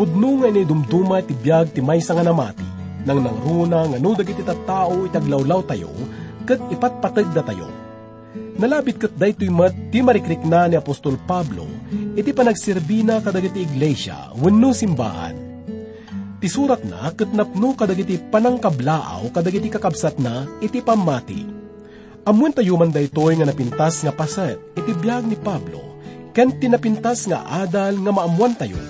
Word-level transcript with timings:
Pudno 0.00 0.40
nga 0.40 0.48
ni 0.48 0.64
dumduma 0.64 1.20
ti 1.20 1.36
biyag 1.36 1.76
ti 1.76 1.84
maysa 1.84 2.16
nga 2.16 2.24
namati, 2.24 2.64
nang 3.04 3.20
nangruna 3.20 3.84
nga 3.84 4.00
no 4.00 4.16
dagiti 4.16 4.40
tattao 4.40 5.04
itaglawlaw 5.04 5.60
tayo, 5.68 5.92
kat 6.48 6.56
ipatpatag 6.72 7.28
da 7.36 7.44
tayo. 7.44 7.68
Nalabit 8.56 8.96
kat 8.96 9.12
daytoy 9.12 9.52
mat 9.52 9.76
ti 9.92 10.00
marikrik 10.00 10.40
na 10.48 10.72
ni 10.72 10.80
Apostol 10.80 11.20
Pablo, 11.28 11.68
iti 12.16 12.32
panagsirbi 12.32 13.04
na 13.04 13.20
kadagiti 13.20 13.60
iglesia, 13.60 14.32
wenno 14.40 14.72
simbahan. 14.72 15.36
Ti 16.40 16.48
surat 16.48 16.80
na 16.80 17.12
kat 17.12 17.36
napno 17.36 17.76
kadagiti 17.76 18.16
panangkablaaw 18.16 19.28
kadagiti 19.36 19.68
kakabsat 19.68 20.16
na 20.16 20.48
iti 20.64 20.80
pamati. 20.80 21.44
Amun 22.24 22.56
tayo 22.56 22.80
man 22.80 22.88
daytoy 22.88 23.36
nga 23.36 23.44
napintas 23.44 24.00
nga 24.00 24.16
paset 24.16 24.56
iti 24.80 24.96
biyag 24.96 25.28
ni 25.28 25.36
Pablo, 25.36 26.00
ken 26.32 26.56
tinapintas 26.56 27.28
nga 27.28 27.44
adal 27.44 28.00
nga 28.00 28.12
maamuan 28.16 28.56
tayo, 28.56 28.80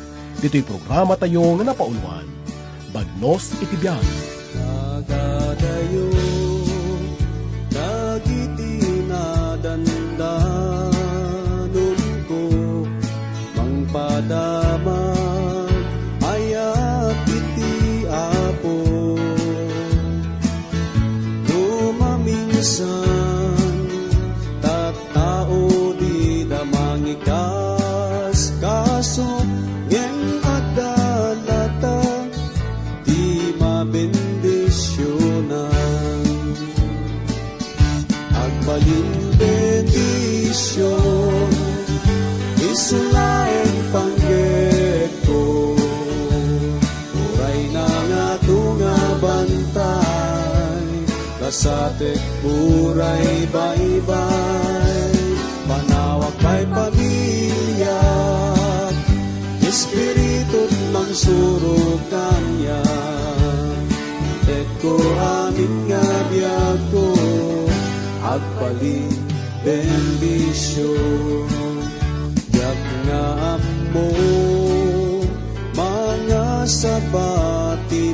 dito'y 0.40 0.64
programa 0.64 1.14
tayo 1.20 1.44
nga 1.60 1.64
napauluan. 1.70 2.24
Bagnos 2.90 3.54
iti 3.60 3.76
biyag. 3.76 4.02
Nagadayo, 4.56 5.39
mga 76.60 76.68
sabati 76.68 78.12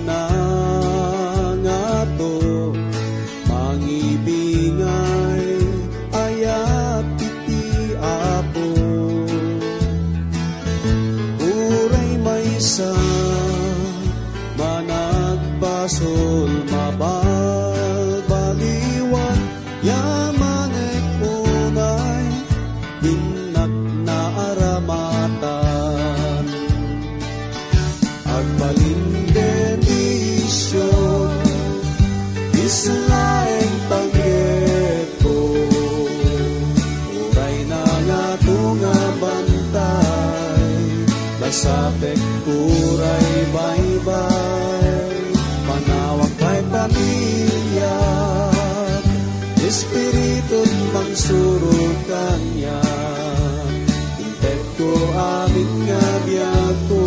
amin 55.66 55.82
nga 55.90 56.06
biyag 56.22 56.76
ko 56.86 57.02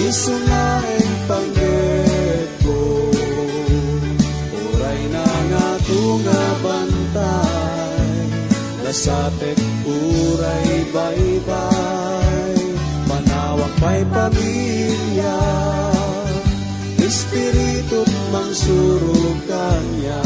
Isulaeng 0.02 1.14
pangged 1.30 2.50
ko. 2.66 2.74
Uray 4.50 5.02
na 5.14 5.24
nga 5.24 5.78
tunga 5.86 6.42
bantay. 6.60 8.28
Lasapek 8.82 9.56
uray 9.86 10.84
baybay 10.92 12.56
Manawag 13.08 13.72
pa'y 13.80 14.04
pamilya 14.10 15.38
Espiritu 17.02 18.06
mangsurog 18.30 19.38
kanya 19.50 20.22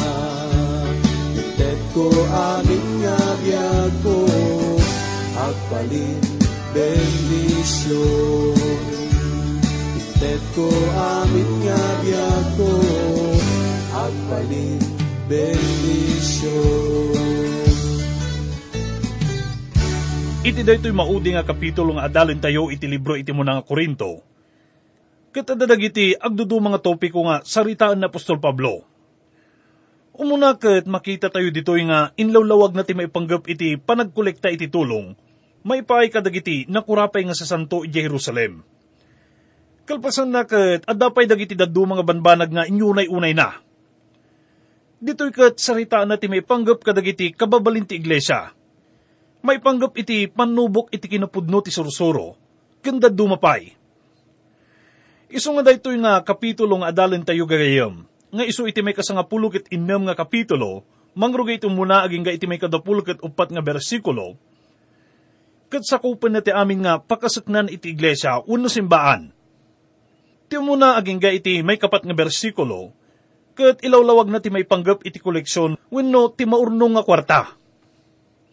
Itet 1.32 1.80
ko 1.96 2.04
amin 2.28 2.84
nga 3.00 3.16
biyag 3.40 3.92
ko 4.04 4.28
Agpalin 5.40 6.20
bendisyon 6.76 8.60
Tet 10.20 10.44
ko 10.52 10.68
amin 10.92 11.50
nga 11.64 11.80
biyag 12.04 12.44
ko 12.60 12.72
Agpalin 13.96 14.76
bendisyon 15.32 16.76
Iti 20.44 20.60
daytoy 20.60 20.92
maudi 20.92 21.32
nga 21.32 21.40
kapitulo 21.40 21.96
nga 21.96 22.04
adalin 22.04 22.36
tayo 22.36 22.68
iti 22.68 22.84
libro 22.84 23.16
iti 23.16 23.32
mo 23.32 23.42
nga 23.42 23.64
Korinto. 23.64 24.35
Katadadag 25.36 25.92
iti 25.92 26.16
agdudu 26.16 26.56
mga 26.64 26.80
topiko 26.80 27.28
nga 27.28 27.44
saritaan 27.44 28.00
na 28.00 28.08
Apostol 28.08 28.40
Pablo. 28.40 28.88
Umuna 30.16 30.56
kat 30.56 30.88
makita 30.88 31.28
tayo 31.28 31.52
ditoy 31.52 31.84
nga 31.84 32.08
inlawlawag 32.16 32.72
na 32.72 32.88
ti 32.88 32.96
maipanggap 32.96 33.44
iti 33.44 33.76
panagkolekta 33.76 34.48
iti 34.48 34.72
tulong, 34.72 35.12
maipaay 35.60 36.08
kadagiti 36.08 36.64
nakurapay 36.72 37.28
nga 37.28 37.36
sa 37.36 37.44
Santo 37.44 37.84
iti 37.84 38.00
Jerusalem. 38.00 38.64
Kalpasan 39.84 40.32
na 40.32 40.48
kat 40.48 40.88
adapay 40.88 41.28
dagiti 41.28 41.52
daddu 41.52 41.84
mga 41.84 42.00
banbanag 42.00 42.48
nga 42.48 42.64
inyunay-unay 42.64 43.36
na. 43.36 43.60
Dito'y 45.04 45.36
kat 45.36 45.60
saritaan 45.60 46.08
na 46.08 46.16
ti 46.16 46.32
maipanggap 46.32 46.80
kadagiti 46.80 47.36
kababalin 47.36 47.84
ti 47.84 48.00
iglesia 48.00 48.56
may 49.44 49.60
panggap 49.60 49.94
iti 50.00 50.26
panubok 50.32 50.90
iti 50.90 51.06
kinapudno 51.06 51.62
ti 51.62 51.70
sursuro, 51.70 52.34
kanda 52.82 53.06
dumapay. 53.06 53.85
Iso 55.26 55.50
nga 55.58 55.66
daytoy 55.66 55.98
nga 55.98 56.22
kapitulo 56.22 56.78
nga 56.78 56.94
adalin 56.94 57.26
tayo 57.26 57.50
gagayam, 57.50 58.06
nga 58.30 58.44
iso 58.46 58.62
iti 58.62 58.78
may 58.78 58.94
kasangapulo 58.94 59.50
ket 59.50 59.66
innem 59.74 60.06
nga 60.06 60.14
kapitulo, 60.14 60.86
mangrugay 61.18 61.58
ito 61.58 61.66
muna 61.66 62.06
aging 62.06 62.22
ga 62.22 62.34
iti 62.34 62.46
may 62.46 62.62
kadapulo 62.62 63.02
ket 63.02 63.18
upat 63.18 63.50
nga 63.50 63.58
bersikulo, 63.58 64.38
kat 65.66 65.82
sakupan 65.82 66.30
na 66.30 66.42
ti 66.46 66.54
amin 66.54 66.86
nga 66.86 67.02
pakasaknan 67.02 67.74
iti 67.74 67.90
iglesia 67.90 68.38
uno 68.46 68.70
simbaan. 68.70 69.34
Ti 70.46 70.62
muna 70.62 70.94
aging 70.94 71.18
ga 71.18 71.34
iti 71.34 71.58
may 71.66 71.74
kapat 71.74 72.06
nga 72.06 72.14
bersikulo, 72.14 72.94
kat 73.58 73.82
ilawlawag 73.82 74.30
na 74.30 74.38
ti 74.38 74.54
may 74.54 74.62
panggap 74.62 75.02
iti 75.02 75.18
koleksyon 75.18 75.74
wenno 75.90 76.30
ti 76.38 76.46
maurnong 76.46 76.94
nga 76.94 77.02
kwarta. 77.02 77.40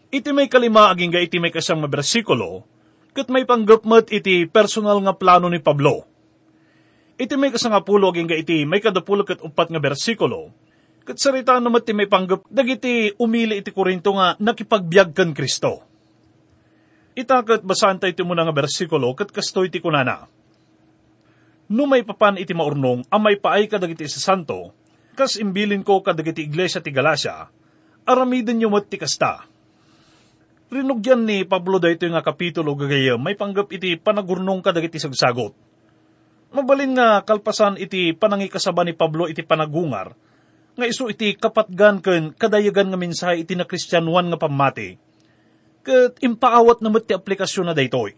Iti 0.10 0.34
may 0.34 0.50
kalima 0.50 0.90
aging 0.90 1.14
ga 1.14 1.22
iti 1.22 1.38
may 1.38 1.54
kasang 1.54 1.86
nga 1.86 1.90
bersikulo, 1.90 2.66
kat 3.14 3.30
may 3.30 3.46
panggap 3.46 3.86
mat 3.86 4.10
iti 4.10 4.50
personal 4.50 4.98
nga 5.06 5.14
plano 5.14 5.54
ni 5.54 5.62
Pablo. 5.62 6.13
Iti 7.14 7.34
may 7.38 7.54
kasangapulo 7.54 8.10
aging 8.10 8.30
ga 8.30 8.38
iti 8.38 8.66
may 8.66 8.82
kadapulo 8.82 9.22
kat 9.22 9.40
upat 9.46 9.70
nga 9.70 9.78
bersikulo, 9.78 10.50
kat 11.06 11.22
sarita 11.22 11.62
naman 11.62 11.86
ti 11.86 11.94
may 11.94 12.10
panggap 12.10 12.46
dagiti 12.50 13.14
umili 13.22 13.62
iti 13.62 13.70
Korinto 13.70 14.18
nga 14.18 14.34
nakipagbiag 14.42 15.14
kan 15.14 15.30
Kristo. 15.32 15.86
Itakat 17.14 17.62
basan 17.62 18.02
tayo 18.02 18.10
iti 18.10 18.26
muna 18.26 18.42
nga 18.42 18.56
bersikulo 18.56 19.14
kat 19.14 19.30
kastoy 19.30 19.70
ti 19.70 19.78
kunana. 19.78 20.26
No 21.70 21.86
may 21.86 22.02
papan 22.02 22.42
iti 22.42 22.58
maurnong, 22.58 23.06
amay 23.14 23.38
paay 23.38 23.70
ka 23.70 23.78
dagiti 23.78 24.10
sa 24.10 24.20
santo, 24.20 24.74
Kas 25.14 25.38
imbilin 25.38 25.86
ko 25.86 26.02
kadagiti 26.02 26.42
iglesia 26.42 26.82
ti 26.82 26.90
Galacia, 26.90 27.46
aramidin 28.02 28.58
nyo 28.58 28.74
mo't 28.74 28.90
ti 28.90 28.98
kasta. 28.98 29.46
Rinugyan 30.74 31.22
ni 31.30 31.46
Pablo 31.46 31.78
dayto 31.78 32.10
nga 32.10 32.26
kapitulo 32.26 32.74
gagayam, 32.74 33.22
may 33.22 33.38
panggap 33.38 33.70
iti 33.70 33.94
panagurnong 33.94 34.66
kadagiti 34.66 34.98
sagsagot. 34.98 35.54
Mabalin 36.54 36.94
nga 36.94 37.26
kalpasan 37.26 37.82
iti 37.82 38.14
panangikasaba 38.14 38.86
ni 38.86 38.94
Pablo 38.94 39.26
iti 39.26 39.42
panagungar, 39.42 40.14
nga 40.78 40.86
iso 40.86 41.10
iti 41.10 41.34
kapatgan 41.34 41.98
ken 41.98 42.30
kadayagan 42.38 42.94
nga 42.94 43.00
mensahe 43.02 43.42
iti 43.42 43.58
na 43.58 43.66
kristyanuan 43.66 44.30
nga 44.30 44.38
pamati. 44.38 44.94
Ket 45.82 46.22
impaawat 46.22 46.80
na 46.86 46.94
ti 47.02 47.18
aplikasyon 47.18 47.68
na 47.68 47.76
daytoy. 47.76 48.14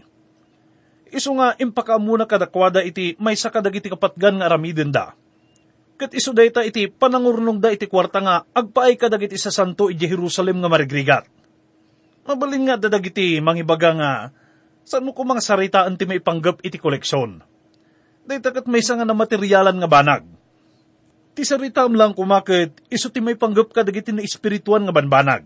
Iso 1.15 1.31
nga 1.39 1.55
impakaamuna 1.55 2.27
kadakwada 2.27 2.83
iti 2.83 3.15
may 3.23 3.39
sakadagiti 3.39 3.87
kapatgan 3.87 4.43
nga 4.43 4.51
aramiden 4.51 4.91
da 4.91 5.15
Kat 5.95 6.11
iso 6.11 6.35
dayta 6.35 6.59
iti 6.59 6.91
panangurnong 6.91 7.63
da 7.63 7.71
iti 7.71 7.87
kwarta 7.87 8.19
nga 8.19 8.43
agpaay 8.43 8.99
kadag 8.99 9.31
iti 9.31 9.39
sa 9.39 9.47
santo 9.47 9.87
iti 9.87 10.03
Jerusalem 10.03 10.59
nga 10.59 10.67
marigrigat. 10.67 11.23
Mabalin 12.27 12.67
nga 12.67 12.75
dadag 12.75 13.07
iti 13.07 13.39
mangibaga 13.39 13.95
nga 13.95 14.11
saan 14.83 15.07
mo 15.07 15.15
ko 15.15 15.23
mga 15.23 15.39
saritaan 15.39 15.95
ti 15.95 16.03
may 16.03 16.19
panggap 16.19 16.59
iti 16.67 16.75
koleksyon. 16.75 17.54
Dayta 18.25 18.49
kat 18.49 18.65
may 18.65 18.81
nga 18.81 19.05
na 19.05 19.13
materyalan 19.13 19.77
nga 19.77 19.89
banag. 19.89 20.25
Ti 21.37 21.45
saritam 21.45 21.93
lang 21.93 22.17
kumakit 22.17 22.73
iso 22.89 23.13
ti 23.13 23.21
may 23.21 23.37
panggap 23.37 23.69
kadag 23.69 24.01
iti 24.01 24.09
na 24.09 24.25
espirituan 24.25 24.81
nga 24.87 24.95
banbanag. 24.95 25.45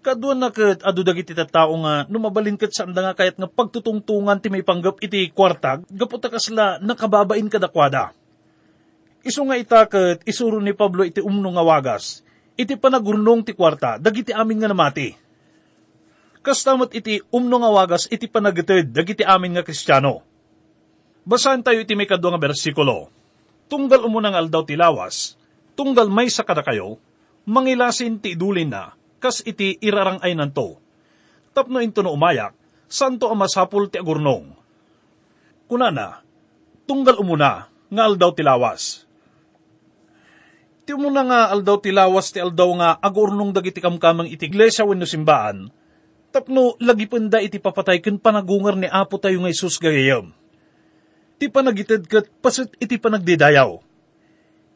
Kaduan 0.00 0.40
na 0.40 0.48
kat 0.48 0.80
adu 0.80 1.02
dagiti 1.02 1.34
tattao 1.34 1.74
nga 1.82 2.06
numabalin 2.08 2.56
kat 2.56 2.72
sa 2.72 2.88
nga 2.88 3.12
kayat 3.12 3.36
nga 3.36 3.50
pagtutungtungan 3.50 4.38
ti 4.40 4.48
may 4.48 4.64
panggap 4.64 5.02
iti 5.04 5.28
kwartag, 5.28 5.84
gaputa 5.92 6.32
kasla 6.32 6.80
nakababain 6.80 7.50
kadakwada 7.52 8.16
Isu 9.20 9.44
nga 9.44 9.60
itaket, 9.60 10.24
isuro 10.24 10.56
ni 10.64 10.72
Pablo 10.72 11.04
iti 11.04 11.20
umno 11.20 11.52
nga 11.52 11.60
wagas, 11.60 12.24
iti 12.56 12.72
panagurnong 12.80 13.44
ti 13.44 13.52
kwarta, 13.52 14.00
dagiti 14.00 14.32
amin 14.32 14.64
nga 14.64 14.72
namati. 14.72 15.12
Kastamot 16.40 16.88
iti 16.96 17.20
umno 17.28 17.60
nga 17.60 17.68
wagas, 17.68 18.08
iti 18.08 18.24
panagited, 18.24 18.88
dagiti 18.88 19.20
amin 19.20 19.60
nga 19.60 19.64
kristyano. 19.66 20.29
Basahan 21.24 21.60
tayo 21.60 21.84
iti 21.84 21.92
may 21.96 22.08
kadwa 22.08 22.34
nga 22.34 22.42
bersikulo. 22.42 23.12
Tunggal 23.70 24.02
umunang 24.02 24.34
aldaw 24.34 24.66
ti 24.66 24.74
lawas, 24.74 25.38
tunggal 25.78 26.10
may 26.10 26.26
sakada 26.26 26.66
kayo, 26.66 26.98
mangilasin 27.46 28.18
ti 28.18 28.34
idulin 28.34 28.72
na, 28.72 28.94
kas 29.22 29.44
iti 29.46 29.78
irarang 29.78 30.18
ay 30.24 30.34
nanto. 30.34 30.80
Tapno 31.54 31.78
into 31.78 32.02
no 32.02 32.10
umayak, 32.10 32.56
santo 32.90 33.30
ang 33.30 33.38
masapul 33.38 33.86
ti 33.86 34.02
agurnong. 34.02 34.50
Kunana, 35.70 36.26
tunggal 36.88 37.22
umuna, 37.22 37.70
nga 37.90 38.02
aldaw 38.06 38.30
ti 38.34 38.42
lawas 38.42 39.06
Ti 40.90 40.98
mo 40.98 41.06
na 41.06 41.22
nga 41.22 41.40
aldaw 41.54 41.78
ti 41.78 41.94
lawas 41.94 42.34
ti 42.34 42.42
aldaw 42.42 42.70
nga 42.82 42.98
agurnong 42.98 43.54
dagiti 43.54 43.78
kamkamang 43.78 44.26
iti 44.26 44.50
iglesia 44.50 44.82
wenno 44.82 45.06
simbaan. 45.06 45.70
Tapno 46.34 46.74
lagi 46.82 47.06
penda 47.06 47.38
iti 47.38 47.62
papatay 47.62 48.02
ken 48.02 48.18
panagungar 48.18 48.74
ni 48.74 48.90
Apo 48.90 49.14
tayo 49.22 49.38
nga 49.38 49.54
Isus 49.54 49.78
gayam. 49.78 50.34
Ti 51.40 51.48
panagited 51.48 52.04
ket 52.04 52.28
pasit 52.44 52.76
iti 52.76 53.00
panagdidayaw. 53.00 53.80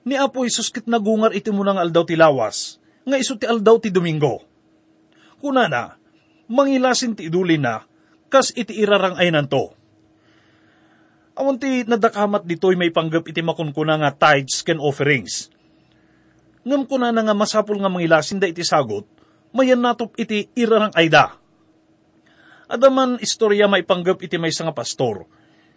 Ni 0.09 0.17
Apo 0.17 0.49
Isus 0.49 0.73
ket 0.73 0.89
nagungar 0.89 1.37
iti 1.37 1.53
nga 1.53 1.85
aldaw 1.85 2.05
ti 2.09 2.17
lawas, 2.17 2.81
nga 3.05 3.21
iso 3.21 3.37
ti 3.37 3.45
aldaw 3.45 3.77
ti 3.81 3.93
Domingo. 3.93 4.41
Kunana, 5.45 6.01
mangilasin 6.49 7.13
ti 7.13 7.29
idulin 7.29 7.61
na, 7.61 7.85
kas 8.33 8.57
iti 8.57 8.81
irarang 8.81 9.21
ay 9.21 9.29
nanto. 9.29 9.77
Awan 11.37 11.61
ti 11.61 11.85
nadakamat 11.85 12.49
dito'y 12.49 12.81
may 12.81 12.89
panggap 12.89 13.29
iti 13.29 13.45
makunkuna 13.45 14.01
nga 14.01 14.17
tithes 14.17 14.65
ken 14.65 14.81
offerings 14.81 15.53
ngam 16.65 16.89
ko 16.89 16.97
na 16.97 17.13
nga 17.13 17.37
masapul 17.37 17.77
nga 17.77 17.93
mangilasin 17.93 18.41
da 18.41 18.49
iti 18.49 18.65
sagot, 18.65 19.05
mayan 19.53 19.85
natop 19.85 20.17
iti 20.17 20.49
irarang 20.57 20.97
ayda. 20.97 21.37
Adaman 22.65 23.21
istorya 23.21 23.69
maipanggap 23.69 24.25
iti 24.25 24.41
may 24.41 24.51
nga 24.51 24.73
pastor. 24.73 25.29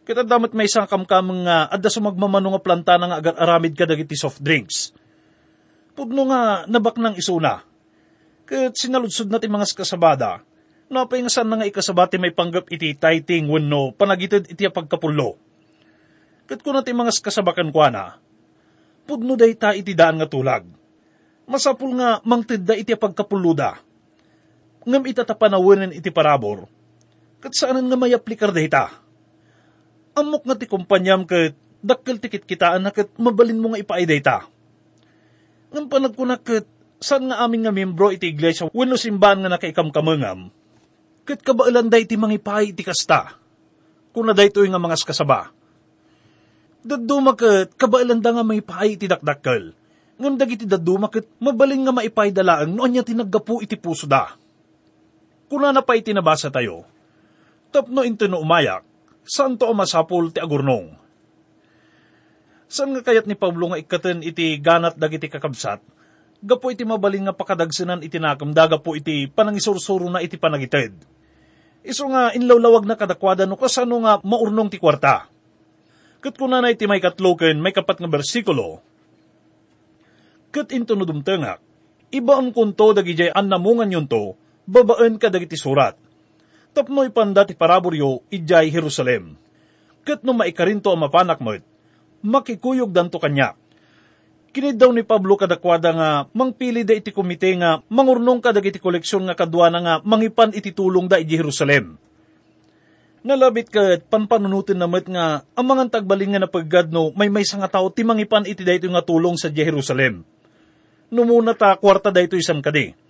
Kita 0.08 0.24
damat 0.24 0.56
may 0.56 0.72
isang 0.72 0.88
kamkamang 0.88 1.44
nga 1.44 1.68
adda 1.68 1.92
sa 1.92 2.00
magmamano 2.00 2.56
nga 2.56 2.64
planta 2.64 2.96
nga 2.96 3.20
agar 3.20 3.36
aramid 3.36 3.76
ka 3.76 3.84
dagiti 3.84 4.16
soft 4.16 4.40
drinks. 4.40 4.96
Pudno 5.92 6.32
nga 6.32 6.64
nabak 6.64 6.96
ng 6.96 7.20
isuna. 7.20 7.60
Kat 8.48 8.72
sinaludsod 8.72 9.28
natin 9.28 9.52
mga 9.52 9.68
kasabada, 9.76 10.40
napay 10.88 11.20
nga 11.20 11.28
saan 11.28 11.52
nga 11.52 11.68
ikasabati 11.68 12.16
may 12.16 12.32
panggap 12.32 12.72
iti 12.72 12.96
tithing 12.96 13.52
wenno 13.52 13.92
panagitid 13.92 14.48
iti 14.48 14.64
pagkapulo. 14.72 15.36
Kat 16.48 16.64
ko 16.64 16.72
natin 16.72 16.96
mga 16.96 17.12
kasabakan 17.20 17.76
kwa 17.76 17.92
na, 17.92 18.16
pudno 19.04 19.36
day 19.36 19.52
ta 19.60 19.76
iti 19.76 19.92
daan 19.92 20.24
nga 20.24 20.32
tulag 20.32 20.64
masapul 21.48 21.96
nga 21.96 22.20
mangtid 22.28 22.68
da 22.68 22.76
iti 22.76 22.94
pagkapuluda. 22.94 23.80
Ngam 24.88 25.04
itatapanawanan 25.04 25.96
iti 25.96 26.12
parabor, 26.12 26.68
kat 27.40 27.56
saanan 27.56 27.88
nga 27.88 27.98
may 28.00 28.16
aplikar 28.16 28.52
da 28.52 28.62
ita. 28.64 28.86
Amok 30.18 30.50
nga 30.50 30.58
ti 30.58 30.66
kumpanyam 30.66 31.30
kat 31.30 31.54
dakkel 31.86 32.18
tikit 32.18 32.50
kitaan 32.50 32.82
na 32.82 32.90
kat 32.90 33.14
mabalin 33.22 33.62
mo 33.62 33.70
nga 33.72 33.82
ipaay 33.86 34.10
da 34.10 34.16
ita. 34.18 34.38
Ngam 35.70 35.86
panagkunak 35.86 36.42
kat 36.42 36.66
saan 36.98 37.30
nga 37.30 37.46
aming 37.46 37.70
nga 37.70 37.74
membro 37.76 38.10
iti 38.10 38.34
iglesia 38.34 38.66
wano 38.74 38.98
simbahan 38.98 39.46
nga 39.46 39.54
nakaikamkamangam, 39.54 40.50
kat 41.22 41.46
kabailan 41.46 41.94
da 41.94 42.02
iti 42.02 42.18
mangipaay 42.18 42.74
iti 42.74 42.82
kasta, 42.82 43.38
kuna 44.10 44.34
da 44.34 44.42
ito 44.42 44.58
nga 44.66 44.82
mga 44.82 44.98
skasaba. 44.98 45.54
Daduma 46.82 47.38
kat 47.38 47.78
kabailan 47.78 48.18
da 48.18 48.34
nga 48.34 48.42
may 48.42 48.66
paay 48.66 48.98
iti 48.98 49.06
dakdakkel 49.06 49.78
ngam 50.18 50.34
dagiti 50.34 50.66
daduma 50.66 51.14
ket 51.14 51.30
mabaling 51.38 51.86
nga 51.86 51.94
maipaydalaang 51.94 52.74
no 52.74 52.82
anya 52.82 53.06
tinaggapu 53.06 53.62
iti 53.62 53.78
puso 53.78 54.10
da. 54.10 54.34
Kuna 55.48 55.72
na 55.72 55.86
pa 55.86 55.96
iti 55.96 56.12
nabasa 56.12 56.52
tayo, 56.52 56.84
tapno 57.72 58.04
into 58.04 58.28
no 58.28 58.42
umayak, 58.42 58.84
saan 59.28 59.60
to 59.60 59.68
masapul 59.76 60.32
ti 60.32 60.40
agurnong. 60.40 60.96
Saan 62.68 62.96
nga 62.96 63.04
kayat 63.04 63.28
ni 63.28 63.36
Pablo 63.36 63.72
nga 63.72 63.80
ikaten 63.80 64.24
iti 64.24 64.56
ganat 64.60 64.96
dagiti 64.96 65.28
kakabsat, 65.28 65.80
gapo 66.44 66.72
iti 66.72 66.84
mabaling 66.84 67.28
nga 67.28 67.36
pakadagsinan 67.36 68.04
iti 68.04 68.20
nakamdaga 68.20 68.80
po 68.80 68.96
iti 68.96 69.28
panangisursuro 69.28 70.08
na 70.08 70.24
iti 70.24 70.36
panagited. 70.40 70.96
Iso 71.88 72.08
nga 72.12 72.36
inlawlawag 72.36 72.84
na 72.84 73.00
kadakwada 73.00 73.48
no 73.48 73.56
kasano 73.56 74.04
nga 74.04 74.20
maurnong 74.20 74.68
ti 74.72 74.80
kwarta. 74.80 75.32
Kat 76.20 76.36
kuna 76.36 76.60
na 76.60 76.74
iti 76.74 76.84
may 76.90 77.00
katloken, 77.00 77.62
may 77.62 77.72
kapat 77.72 78.04
nga 78.04 78.10
bersikulo, 78.10 78.82
ket 80.52 80.74
into 80.74 80.98
no 80.98 81.06
dumtengak. 81.06 81.62
Iba 82.08 82.40
ang 82.40 82.56
kunto 82.56 82.96
dagijay 82.96 83.36
an 83.36 83.52
namungan 83.52 83.92
yun 83.92 84.08
to, 84.08 84.34
babaan 84.64 85.20
ka 85.20 85.28
dagiti 85.28 85.60
surat. 85.60 86.07
Tapno 86.78 87.02
ipanda 87.02 87.42
ti 87.42 87.58
paraburyo, 87.58 88.22
ijay 88.30 88.70
Jerusalem. 88.70 89.34
Ket 90.06 90.22
no 90.22 90.38
maikarinto 90.38 90.94
ang 90.94 91.10
mapanak 91.10 91.42
mo't, 91.42 91.66
makikuyog 92.22 92.94
danto 92.94 93.18
kanya. 93.18 93.58
Kinid 94.54 94.78
daw 94.78 94.94
ni 94.94 95.02
Pablo 95.02 95.42
kadakwada 95.42 95.90
nga 95.90 96.10
mangpili 96.38 96.86
da 96.86 96.94
iti 96.94 97.10
komite 97.10 97.50
nga 97.58 97.82
mangurnong 97.90 98.46
ka 98.46 98.54
dagiti 98.54 98.78
koleksyon 98.78 99.26
nga 99.26 99.34
kadwana 99.34 99.82
nga 99.82 99.94
mangipan 100.06 100.54
iti 100.54 100.70
tulong 100.70 101.10
da 101.10 101.18
iti 101.18 101.34
Jerusalem. 101.34 101.98
Nalabit 103.26 103.74
ka 103.74 103.98
panpanunutin 104.14 104.78
namat 104.78 105.10
nga 105.10 105.42
ang 105.58 105.66
mga 105.66 105.98
tagbaling 105.98 106.38
nga 106.38 106.46
napaggad 106.46 106.94
no 106.94 107.10
may 107.18 107.34
may 107.34 107.42
nga 107.42 107.66
tao 107.74 107.90
ti 107.90 108.06
mangipan 108.06 108.46
iti 108.46 108.62
dayto 108.62 108.86
nga 108.86 109.02
tulong 109.02 109.34
sa 109.34 109.50
Jerusalem 109.50 110.22
numuna 111.10 111.56
ta 111.56 111.74
kwarta 111.80 112.12
da 112.14 112.20
ito 112.20 112.36
isang 112.36 112.62
kadi. 112.62 113.07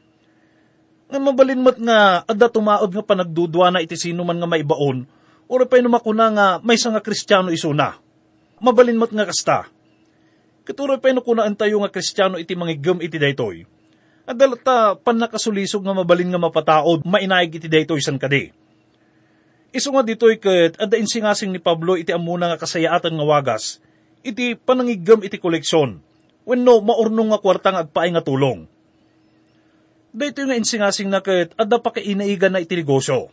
Nga 1.07 1.19
mabalin 1.23 1.63
mat 1.63 1.77
nga 1.79 2.27
adda 2.27 2.47
tumaod 2.51 2.91
nga 2.91 3.03
panagdudwa 3.03 3.71
na 3.71 3.79
iti 3.79 3.95
sino 3.95 4.27
man 4.27 4.43
nga 4.43 4.49
maibaon, 4.49 5.07
ora 5.47 5.63
pa 5.63 5.79
makuna 5.79 6.27
nga 6.35 6.47
may 6.59 6.75
nga 6.75 6.99
kristyano 6.99 7.47
isuna. 7.47 7.95
Mabalin 8.59 8.99
mat 8.99 9.15
nga 9.15 9.23
kasta. 9.23 9.71
Katuro 10.67 10.99
pa 10.99 11.07
kunaan 11.15 11.55
tayo 11.55 11.79
nga 11.79 11.93
kristyano 11.93 12.35
iti 12.35 12.51
mangigam 12.59 12.99
iti 12.99 13.15
daytoy. 13.15 13.63
Adala 14.27 14.59
ta 14.59 14.99
panakasulisog 14.99 15.79
nga 15.79 15.95
mabalin 15.95 16.27
nga 16.27 16.43
mapataod, 16.43 17.07
mainaig 17.07 17.55
iti 17.55 17.71
daytoy 17.71 18.03
san 18.03 18.19
kadi. 18.19 18.51
Iso 19.71 19.95
nga 19.95 20.03
ditoy 20.03 20.35
ket 20.43 20.75
adda 20.75 20.99
insingasing 20.99 21.55
ni 21.55 21.63
Pablo 21.63 21.95
iti 21.95 22.11
amuna 22.11 22.51
nga 22.51 22.59
kasayaatan 22.59 23.15
nga 23.15 23.23
wagas, 23.23 23.79
iti 24.27 24.59
panangigam 24.59 25.23
iti 25.23 25.39
koleksyon 25.39 26.03
wenno 26.47 26.79
maurno 26.79 27.31
nga 27.31 27.39
kwartang 27.43 27.75
agpaay 27.75 28.11
nga 28.15 28.23
tulong. 28.23 28.67
Dito 30.13 30.39
nga 30.43 30.55
insingasing 30.55 31.11
na 31.11 31.19
ket 31.19 31.53
pa 31.55 31.89
kainaigan 31.91 32.55
na 32.55 32.63
iti 32.63 32.79
negosyo. 32.79 33.29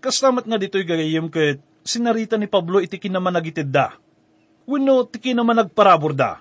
Kaslamat 0.00 0.48
nga 0.48 0.58
dito'y 0.58 0.84
gagayim 0.84 1.28
ket 1.28 1.60
sinarita 1.84 2.36
ni 2.36 2.48
Pablo 2.48 2.80
iti 2.80 2.96
kinaman 2.96 3.36
nagitid 3.36 3.68
da. 3.68 3.94
Wenno 4.64 5.06
ti 5.06 5.20
kinaman 5.20 5.64
nagparabor 5.64 6.12
da. 6.16 6.40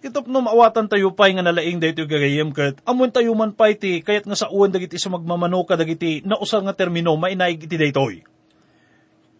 Kitap 0.00 0.28
no 0.28 0.44
maawatan 0.44 0.92
tayo 0.92 1.12
pa'y 1.16 1.36
nga 1.36 1.44
nalaing 1.44 1.80
dito 1.80 2.04
gagayim 2.04 2.52
ket 2.52 2.80
amon 2.84 3.08
tayo 3.08 3.32
man 3.32 3.56
pa 3.56 3.72
iti 3.72 4.04
kayat 4.04 4.28
nga 4.28 4.36
sa 4.36 4.52
uwan 4.52 4.72
dagiti 4.72 5.00
sa 5.00 5.08
magmamano 5.08 5.64
dagiti 5.64 6.20
na 6.24 6.36
usar 6.36 6.60
nga 6.60 6.76
termino 6.76 7.16
mainaig 7.16 7.64
iti 7.64 7.76
daytoy. 7.80 8.24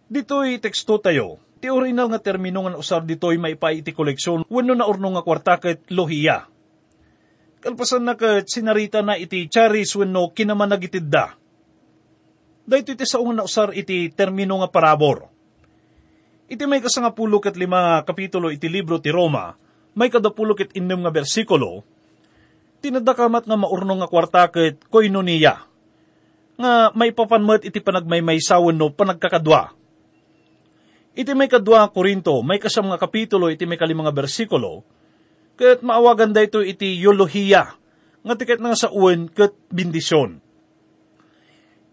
Dito'y 0.07 0.63
teksto 0.63 1.03
tayo, 1.03 1.43
Ti 1.57 1.73
original 1.73 2.13
nga 2.13 2.21
termino 2.21 2.61
nga 2.61 2.77
usar 2.77 3.01
ditoy 3.01 3.41
maipay 3.41 3.81
iti 3.81 3.89
koleksyon 3.89 4.45
wenno 4.45 4.77
na 4.77 4.85
urno 4.85 5.17
nga 5.17 5.25
kwarta 5.25 5.57
ket 5.57 5.89
lohiya. 5.89 6.45
Kalpasan 7.57 8.05
na 8.05 8.13
ket 8.13 8.45
sinarita 8.47 9.01
na 9.01 9.17
iti 9.17 9.49
charis 9.49 9.97
wenno 9.97 10.29
kinamanagitid 10.31 11.07
da. 11.09 11.33
Dahito 12.67 12.93
iti 12.93 13.07
sa 13.07 13.17
na 13.23 13.47
usar 13.47 13.73
iti 13.73 14.11
termino 14.11 14.59
nga 14.59 14.69
parabor. 14.69 15.31
Iti 16.47 16.63
may 16.67 16.83
kasangapulo 16.83 17.39
ket 17.39 17.55
lima 17.55 18.03
kapitulo 18.03 18.51
iti 18.51 18.67
libro 18.71 18.99
ti 19.03 19.11
Roma, 19.11 19.55
may 19.97 20.07
kadapulo 20.07 20.55
ket 20.55 20.75
innem 20.75 21.03
nga 21.03 21.11
bersikulo, 21.11 21.83
tinadakamat 22.79 23.47
nga 23.47 23.57
maurno 23.59 23.99
nga 23.99 24.07
kwarta 24.07 24.47
ket 24.47 24.83
koinonia, 24.87 25.59
nga 26.55 26.71
may 26.95 27.11
papanmat 27.11 27.67
iti 27.67 27.83
panagmaymaysawan 27.83 28.75
no 28.75 28.95
panagkakadwa 28.95 29.77
Iti 31.17 31.33
may 31.33 31.49
kadwa 31.49 31.89
Korinto, 31.89 32.45
may 32.45 32.61
kasam 32.61 32.93
nga 32.93 33.01
kapitulo, 33.01 33.49
iti 33.49 33.65
may 33.65 33.73
kalimang 33.73 34.13
bersikulo, 34.13 34.85
kat 35.57 35.81
maawagan 35.81 36.31
da 36.31 36.45
ito 36.45 36.61
iti 36.61 37.01
yolohiya, 37.01 37.63
nga 38.21 38.35
tiket 38.37 38.61
nga 38.61 38.77
sa 38.77 38.93
uwan 38.93 39.25
kat 39.25 39.57
bindisyon. 39.73 40.37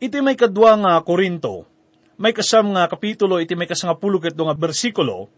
Iti 0.05 0.21
may 0.21 0.37
kadwa 0.37 0.77
nga 0.77 0.93
Korinto, 1.01 1.65
may 2.21 2.37
kasam 2.37 2.77
nga 2.77 2.85
kapitulo, 2.87 3.41
iti 3.41 3.57
may 3.57 3.65
kasang 3.65 3.97
pulo 3.97 4.21
ket 4.21 4.37
nga 4.37 4.53
bersikulo, 4.53 5.33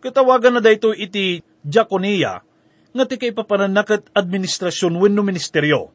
katawagan 0.00 0.56
na 0.56 0.64
da 0.64 0.72
ito 0.72 0.96
iti 0.96 1.44
diakonia, 1.60 2.40
nga 2.96 3.04
ti 3.04 3.20
kay 3.20 3.36
papananakat 3.36 4.08
administrasyon 4.16 4.96
wenno 4.96 5.20
ministeryo. 5.20 5.92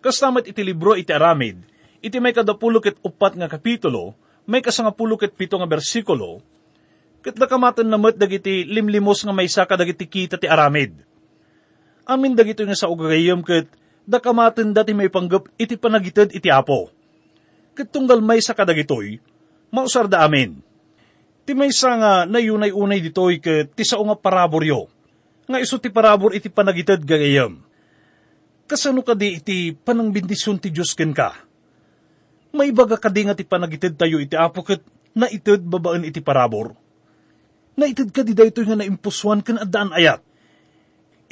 Kastamat 0.00 0.48
iti 0.48 0.64
libro 0.64 0.96
iti 0.96 1.12
aramid, 1.12 1.60
iti 2.00 2.16
may 2.18 2.32
kadapulo 2.32 2.80
ket 2.80 2.96
upat 3.04 3.36
nga 3.36 3.52
kapitulo, 3.52 4.16
may 4.48 4.64
kasangapulo 4.64 5.20
ket 5.20 5.36
pito 5.36 5.60
nga 5.60 5.68
bersikulo, 5.68 6.40
ket 7.22 7.38
nakamatan 7.38 7.86
namat 7.86 8.18
dagiti 8.18 8.66
limlimos 8.66 9.22
nga 9.22 9.30
may 9.30 9.46
saka 9.46 9.78
dagiti 9.78 10.10
kita 10.10 10.36
ti 10.36 10.50
aramid. 10.50 10.98
Amin 12.02 12.34
dagito 12.34 12.66
nga 12.66 12.74
sa 12.74 12.90
ugagayam 12.90 13.46
ket 13.46 13.70
dakamatan 14.02 14.74
dati 14.74 14.90
may 14.90 15.06
panggap 15.06 15.46
iti 15.54 15.78
panagitad 15.78 16.34
iti 16.34 16.50
apo. 16.50 16.90
Ket 17.72 17.88
tunggal 17.94 18.20
may 18.20 18.42
saka 18.42 18.66
dagitoy, 18.66 19.22
mausar 19.70 20.10
da 20.10 20.26
amin. 20.26 20.58
Ti 21.46 21.54
may 21.54 21.70
sa 21.70 21.96
nga 21.96 22.12
nayunay-unay 22.26 23.00
ditoy 23.00 23.38
ket 23.38 23.72
ti 23.72 23.86
sao 23.86 24.02
nga 24.02 24.18
paraboryo, 24.18 24.90
nga 25.46 25.62
iso 25.62 25.78
ti 25.78 25.88
parabor 25.88 26.34
iti 26.34 26.50
panagitad 26.50 27.00
gagayam. 27.00 27.62
Kasano 28.66 29.06
ka 29.06 29.14
di 29.14 29.38
iti 29.38 29.70
panangbindisyon 29.74 30.58
ti 30.58 30.74
Diyos 30.74 30.94
ken 30.98 31.14
ka? 31.14 31.34
May 32.52 32.74
baga 32.74 33.00
kadi 33.00 33.26
nga 33.26 33.34
ti 33.38 33.46
panagitid 33.46 33.96
tayo 33.96 34.20
iti 34.20 34.36
apoket 34.36 34.84
na 35.16 35.28
itid 35.28 35.64
babaan 35.64 36.04
iti 36.04 36.20
parabor. 36.20 36.81
Na 37.76 37.88
itid 37.88 38.12
ka 38.12 38.20
di 38.20 38.36
daytoy 38.36 38.68
nga 38.68 38.76
naimpuswan 38.76 39.40
kan 39.40 39.56
adaan 39.56 39.96
ayat. 39.96 40.20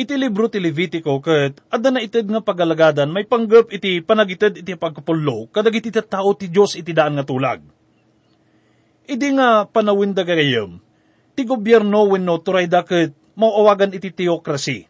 Iti 0.00 0.16
libro 0.16 0.49
ti 0.49 0.56
Levitico 0.56 1.20
ket 1.20 1.61
adda 1.68 1.92
na 1.92 2.00
itid 2.00 2.25
nga 2.25 2.40
pagalagadan 2.40 3.12
may 3.12 3.28
panggap 3.28 3.68
iti 3.68 4.00
panagitid 4.00 4.56
iti 4.64 4.73
pagkapullo 4.73 5.52
kadagiti 5.52 5.92
iti 5.92 6.00
tao 6.00 6.32
ti 6.32 6.49
Dios 6.49 6.73
iti 6.73 6.97
daan 6.97 7.20
nga 7.20 7.28
tulag. 7.28 7.61
Idi 9.04 9.28
nga 9.37 9.68
panawin 9.68 10.16
da 10.16 10.25
gagayam, 10.25 10.80
ti 11.37 11.44
gobyerno 11.44 12.09
wenno 12.09 12.40
turay 12.40 12.64
da 12.64 12.80
ket 12.80 13.12
mauawagan 13.37 13.92
iti 13.92 14.09
theocracy. 14.09 14.88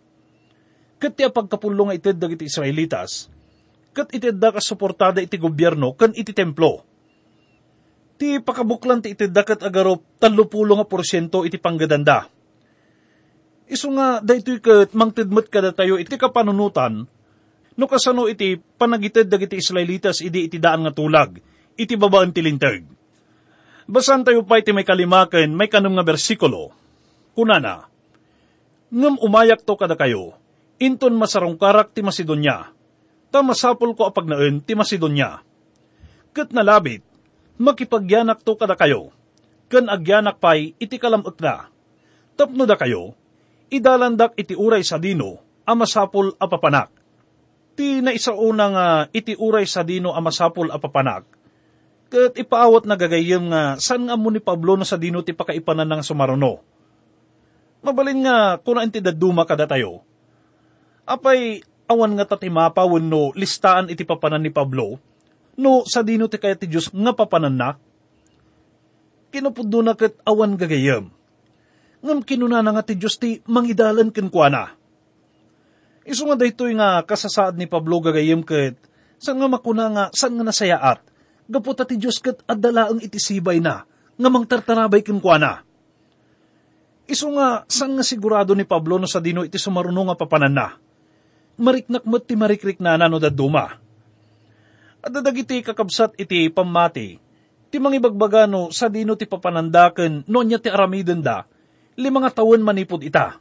Ket 1.03 1.19
ti 1.19 1.27
pagkapullo 1.27 1.91
nga 1.91 1.97
itid 1.99 2.21
dagiti 2.21 2.47
Israelitas, 2.47 3.27
kat 3.91 4.15
itidda 4.15 4.55
ka 4.55 4.63
suportada 4.63 5.19
iti 5.19 5.35
gobyerno 5.43 5.99
kan 5.99 6.15
iti 6.15 6.31
templo. 6.31 6.87
Ti 8.21 8.37
pakabuklan 8.45 9.01
ti 9.01 9.17
itidda 9.17 9.49
kat 9.49 9.65
agarop 9.65 10.05
talupulo 10.21 10.77
nga 10.77 10.85
porsyento 10.85 11.41
iti 11.49 11.57
panggadanda. 11.57 12.29
Iso 13.65 13.89
nga 13.97 14.21
daytoy 14.21 14.61
kat 14.61 14.93
mangtidmet 14.93 15.49
kada 15.49 15.73
tayo 15.73 15.97
iti 15.97 16.21
kapanunutan, 16.21 17.09
no 17.81 17.85
kasano 17.89 18.29
iti 18.29 18.61
panagitid 18.61 19.33
dagiti 19.33 19.57
Israelitas 19.57 20.21
idi 20.21 20.45
iti 20.45 20.61
daan 20.61 20.85
nga 20.85 20.93
tulag, 20.93 21.41
iti 21.81 21.97
babaan 21.97 22.29
ti 22.29 22.45
lintag. 22.45 22.85
Basan 23.89 24.21
tayo 24.21 24.45
pa 24.45 24.61
iti 24.61 24.77
may 24.77 24.85
kalimaken, 24.85 25.57
may 25.57 25.73
kanong 25.73 25.97
nga 25.97 26.05
bersikulo. 26.05 26.77
Kunana, 27.33 27.89
ngam 28.93 29.17
umayak 29.17 29.65
to 29.65 29.81
kada 29.81 29.97
kayo, 29.97 30.37
inton 30.77 31.17
masarong 31.17 31.57
karak 31.57 31.97
ti 31.97 32.05
Macedonia, 32.05 32.69
ta 33.33 33.41
masapol 33.41 33.97
ko 33.97 34.13
apag 34.13 34.29
naen 34.29 34.61
ti 34.61 34.77
Macedonia. 34.77 35.41
Kat 36.37 36.53
nalabit, 36.53 37.03
makipagyanak 37.61 38.41
to 38.41 38.57
kada 38.57 38.73
kayo, 38.73 39.13
kan 39.69 39.85
agyanak 39.93 40.41
pay 40.41 40.73
iti 40.81 40.97
kalamot 40.97 41.37
na. 41.45 41.69
Tapno 42.35 42.65
da 42.65 42.81
kayo, 42.81 43.13
idalandak 43.69 44.33
iti 44.41 44.57
uray 44.57 44.81
sa 44.81 44.97
dino, 44.97 45.37
amasapol 45.69 46.33
apapanak. 46.41 46.89
Ti 47.77 48.01
na 48.01 48.17
isauna 48.17 48.67
nga 48.73 48.87
iti 49.13 49.37
uray 49.37 49.69
sa 49.69 49.85
dino 49.85 50.17
amasapol 50.17 50.73
apapanak. 50.73 51.29
Kat 52.11 52.35
ipaawat 52.35 52.89
na 52.89 52.99
gagayam 52.99 53.47
nga 53.53 53.79
san 53.79 54.03
nga 54.03 54.19
mo 54.19 54.35
ni 54.35 54.43
Pablo 54.43 54.75
na 54.75 54.83
sa 54.83 54.99
dino 54.99 55.23
ti 55.23 55.31
pakaipanan 55.31 55.87
ng 55.87 56.03
sumaruno. 56.03 56.59
Mabalin 57.87 58.27
nga 58.27 58.59
kuna 58.59 58.83
ti 58.91 58.99
daduma 58.99 59.47
kada 59.47 59.71
tayo. 59.71 60.03
Apay 61.07 61.63
awan 61.87 62.19
nga 62.19 62.27
tatimapawon 62.27 63.07
no 63.07 63.31
listaan 63.39 63.95
iti 63.95 64.03
papanan 64.03 64.43
ni 64.43 64.51
Pablo, 64.51 64.99
no 65.61 65.85
sa 65.85 66.01
dino 66.01 66.25
ti 66.25 66.41
kaya 66.41 66.57
ti 66.57 66.65
Diyos 66.65 66.89
nga 66.89 67.13
papanan 67.13 67.53
na, 67.53 67.77
kinupuddo 69.29 69.85
na 69.85 69.93
kat 69.93 70.17
awan 70.25 70.57
gagayam. 70.57 71.13
Ngam 72.01 72.25
kinuna 72.25 72.65
na 72.65 72.73
nga 72.73 72.85
ti 72.85 72.97
Diyos 72.97 73.21
ti 73.21 73.45
mangidalan 73.45 74.09
kenkwana. 74.09 74.73
Iso 76.09 76.25
nga 76.25 76.41
daytoy 76.41 76.73
nga 76.81 77.05
kasasaad 77.05 77.61
ni 77.61 77.69
Pablo 77.69 78.01
gagayam 78.01 78.41
kat, 78.41 78.81
san 79.21 79.37
nga 79.37 79.47
makuna 79.53 79.85
nga, 79.93 80.05
san 80.17 80.33
nga 80.33 80.49
nasayaat, 80.49 81.05
gaputa 81.45 81.85
ti 81.85 82.01
Diyos 82.01 82.17
kat 82.25 82.41
adalaang 82.49 83.05
itisibay 83.05 83.61
na, 83.61 83.85
nga 84.17 84.29
mangtartarabay 84.33 85.05
kenkwana. 85.05 85.61
Iso 87.05 87.29
nga, 87.37 87.69
san 87.69 87.93
nga 87.93 88.03
sigurado 88.07 88.57
ni 88.57 88.65
Pablo 88.65 88.97
no 88.97 89.05
sa 89.05 89.21
dino 89.21 89.45
iti 89.45 89.61
sumaruno 89.61 90.09
nga 90.09 90.17
papanan 90.17 90.57
na, 90.57 90.67
mariknak 91.61 92.09
met 92.09 92.25
ti 92.25 92.35
marikrik 92.35 92.81
na 92.81 92.97
nano 92.97 93.21
da 93.21 93.29
duma. 93.29 93.90
At 95.01 95.11
dadagiti 95.13 95.65
kakabsat 95.65 96.17
iti 96.21 96.53
pamati, 96.53 97.17
ti 97.73 97.77
mangibagbagano 97.81 98.69
sa 98.69 98.93
dino 98.93 99.17
ti 99.17 99.25
papanandaken 99.25 100.29
no 100.29 100.39
niya 100.45 100.61
ti 100.61 100.69
aramiden 100.69 101.25
da, 101.25 101.49
lima 101.97 102.21
nga 102.21 102.43
tawen 102.43 102.61
manipod 102.61 103.01
ita. 103.01 103.41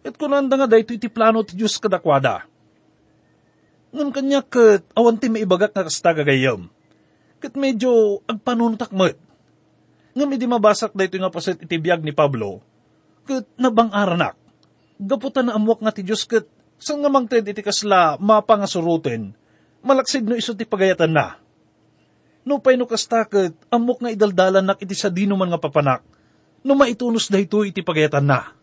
At 0.00 0.14
kunanda 0.16 0.56
nga 0.56 0.68
dahito 0.70 0.96
iti 0.96 1.12
plano 1.12 1.44
ti 1.44 1.52
Diyos 1.56 1.76
kadakwada. 1.76 2.48
Ngan 3.92 4.10
kanya 4.14 4.40
kat 4.40 4.86
awan 4.96 5.20
ti 5.20 5.28
maibagak 5.28 5.76
nga 5.76 5.84
kasta 5.84 6.16
gagayam. 6.16 6.72
Kat 7.42 7.52
medyo 7.58 8.24
agpanuntak 8.24 8.94
met. 8.96 9.20
Ngam 10.16 10.30
idi 10.32 10.48
mabasak 10.48 10.96
dahito 10.96 11.20
nga 11.20 11.28
pasit 11.28 11.60
iti 11.60 11.76
biyag 11.76 12.00
ni 12.00 12.16
Pablo. 12.16 12.64
Kat 13.28 13.44
nabang 13.60 13.92
aranak. 13.92 14.40
Gaputan 14.96 15.52
na 15.52 15.56
amwak 15.60 15.84
nga 15.84 15.92
ti 15.92 16.00
Diyos 16.00 16.24
kat 16.24 16.48
San 16.80 17.04
nga 17.04 17.12
mangted 17.12 17.44
iti 17.44 17.60
kasla 17.60 18.16
mapangasurutin, 18.16 19.36
malaksid 19.82 20.24
no 20.24 20.36
iso 20.36 20.52
ti 20.56 20.64
pagayatan 20.64 21.12
na. 21.12 21.36
No 22.44 22.58
pay 22.58 22.80
no 22.80 22.88
kastakit, 22.88 23.52
amok 23.68 24.00
nga 24.00 24.10
idaldalan 24.12 24.64
nak 24.64 24.80
iti 24.80 24.96
sa 24.96 25.12
dino 25.12 25.36
man 25.36 25.52
nga 25.52 25.60
papanak, 25.60 26.00
no 26.64 26.72
maitunos 26.72 27.28
da 27.28 27.36
ito 27.36 27.60
iti 27.62 27.84
pagayatan 27.84 28.24
na. 28.24 28.56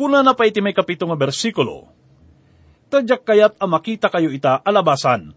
Kuna 0.00 0.24
na 0.24 0.32
pa 0.32 0.48
iti 0.48 0.64
may 0.64 0.72
kapito 0.72 1.04
nga 1.04 1.16
bersikulo, 1.16 1.92
Tadyak 2.90 3.22
kayat 3.22 3.54
amakita 3.62 4.10
kayo 4.10 4.34
ita 4.34 4.58
alabasan. 4.66 5.30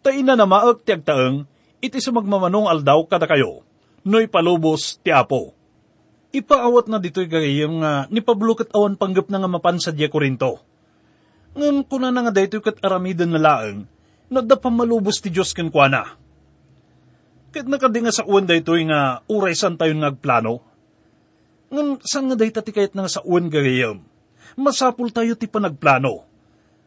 Ta 0.00 0.08
ina 0.08 0.38
na 0.38 0.48
maag 0.48 0.80
ti 0.86 0.96
agtaeng, 0.96 1.44
iti 1.84 2.00
sumagmamanong 2.00 2.64
aldaw 2.64 3.04
kada 3.04 3.28
kayo, 3.28 3.60
no'y 4.08 4.30
palubos 4.30 4.96
ti 5.02 5.12
apo. 5.12 5.52
Ipaawat 6.32 6.88
na 6.88 6.96
dito'y 6.96 7.28
gagayam 7.28 7.84
nga 7.84 8.08
ni 8.08 8.24
Pablo 8.24 8.56
kat 8.56 8.72
awan 8.72 8.96
panggap 8.96 9.28
na 9.28 9.42
nga 9.42 9.50
mapan 9.50 9.76
sa 9.76 9.92
Korinto 9.92 10.64
ngam 11.58 11.82
kuna 11.82 12.14
na 12.14 12.22
nga 12.22 12.32
daytoy 12.34 12.62
kat 12.62 12.78
aramidan 12.86 13.34
na 13.34 13.40
laeng, 13.42 13.82
no 14.28 14.44
da 14.44 14.56
pamalubos 14.60 15.20
ti 15.20 15.32
Diyos 15.32 15.56
ken 15.56 15.72
kuana. 15.72 16.16
Kat 17.48 17.64
nakadinga 17.64 18.12
sa 18.12 18.28
uwan 18.28 18.44
daytoy 18.44 18.84
nga 18.88 19.24
uray 19.28 19.56
san 19.56 19.80
tayo 19.80 19.96
ngagplano. 19.96 20.60
Ngam 21.72 22.00
san 22.04 22.28
nga 22.28 22.36
dayta 22.36 22.60
ti 22.60 22.72
kayat 22.72 22.92
nga 22.92 23.08
sa 23.08 23.24
uwan 23.24 23.48
gagayam, 23.48 24.04
masapul 24.56 25.08
tayo 25.12 25.36
ti 25.36 25.48
panagplano. 25.48 26.24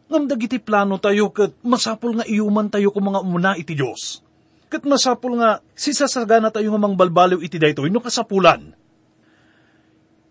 Ngam 0.10 0.28
dagiti 0.30 0.62
plano 0.62 1.02
tayo 1.02 1.34
kat 1.34 1.58
masapul 1.66 2.20
nga 2.20 2.28
iuman 2.28 2.70
tayo 2.70 2.94
kung 2.94 3.10
mga 3.10 3.24
umuna 3.26 3.58
iti 3.58 3.74
Diyos. 3.74 4.22
Kat 4.70 4.86
masapul 4.86 5.42
nga 5.42 5.60
sisasagana 5.74 6.54
tayo 6.54 6.74
nga 6.74 6.82
mang 6.82 6.98
balbaliw 6.98 7.42
iti 7.42 7.58
daytoy 7.58 7.90
no 7.90 8.04
kasapulan 8.04 8.76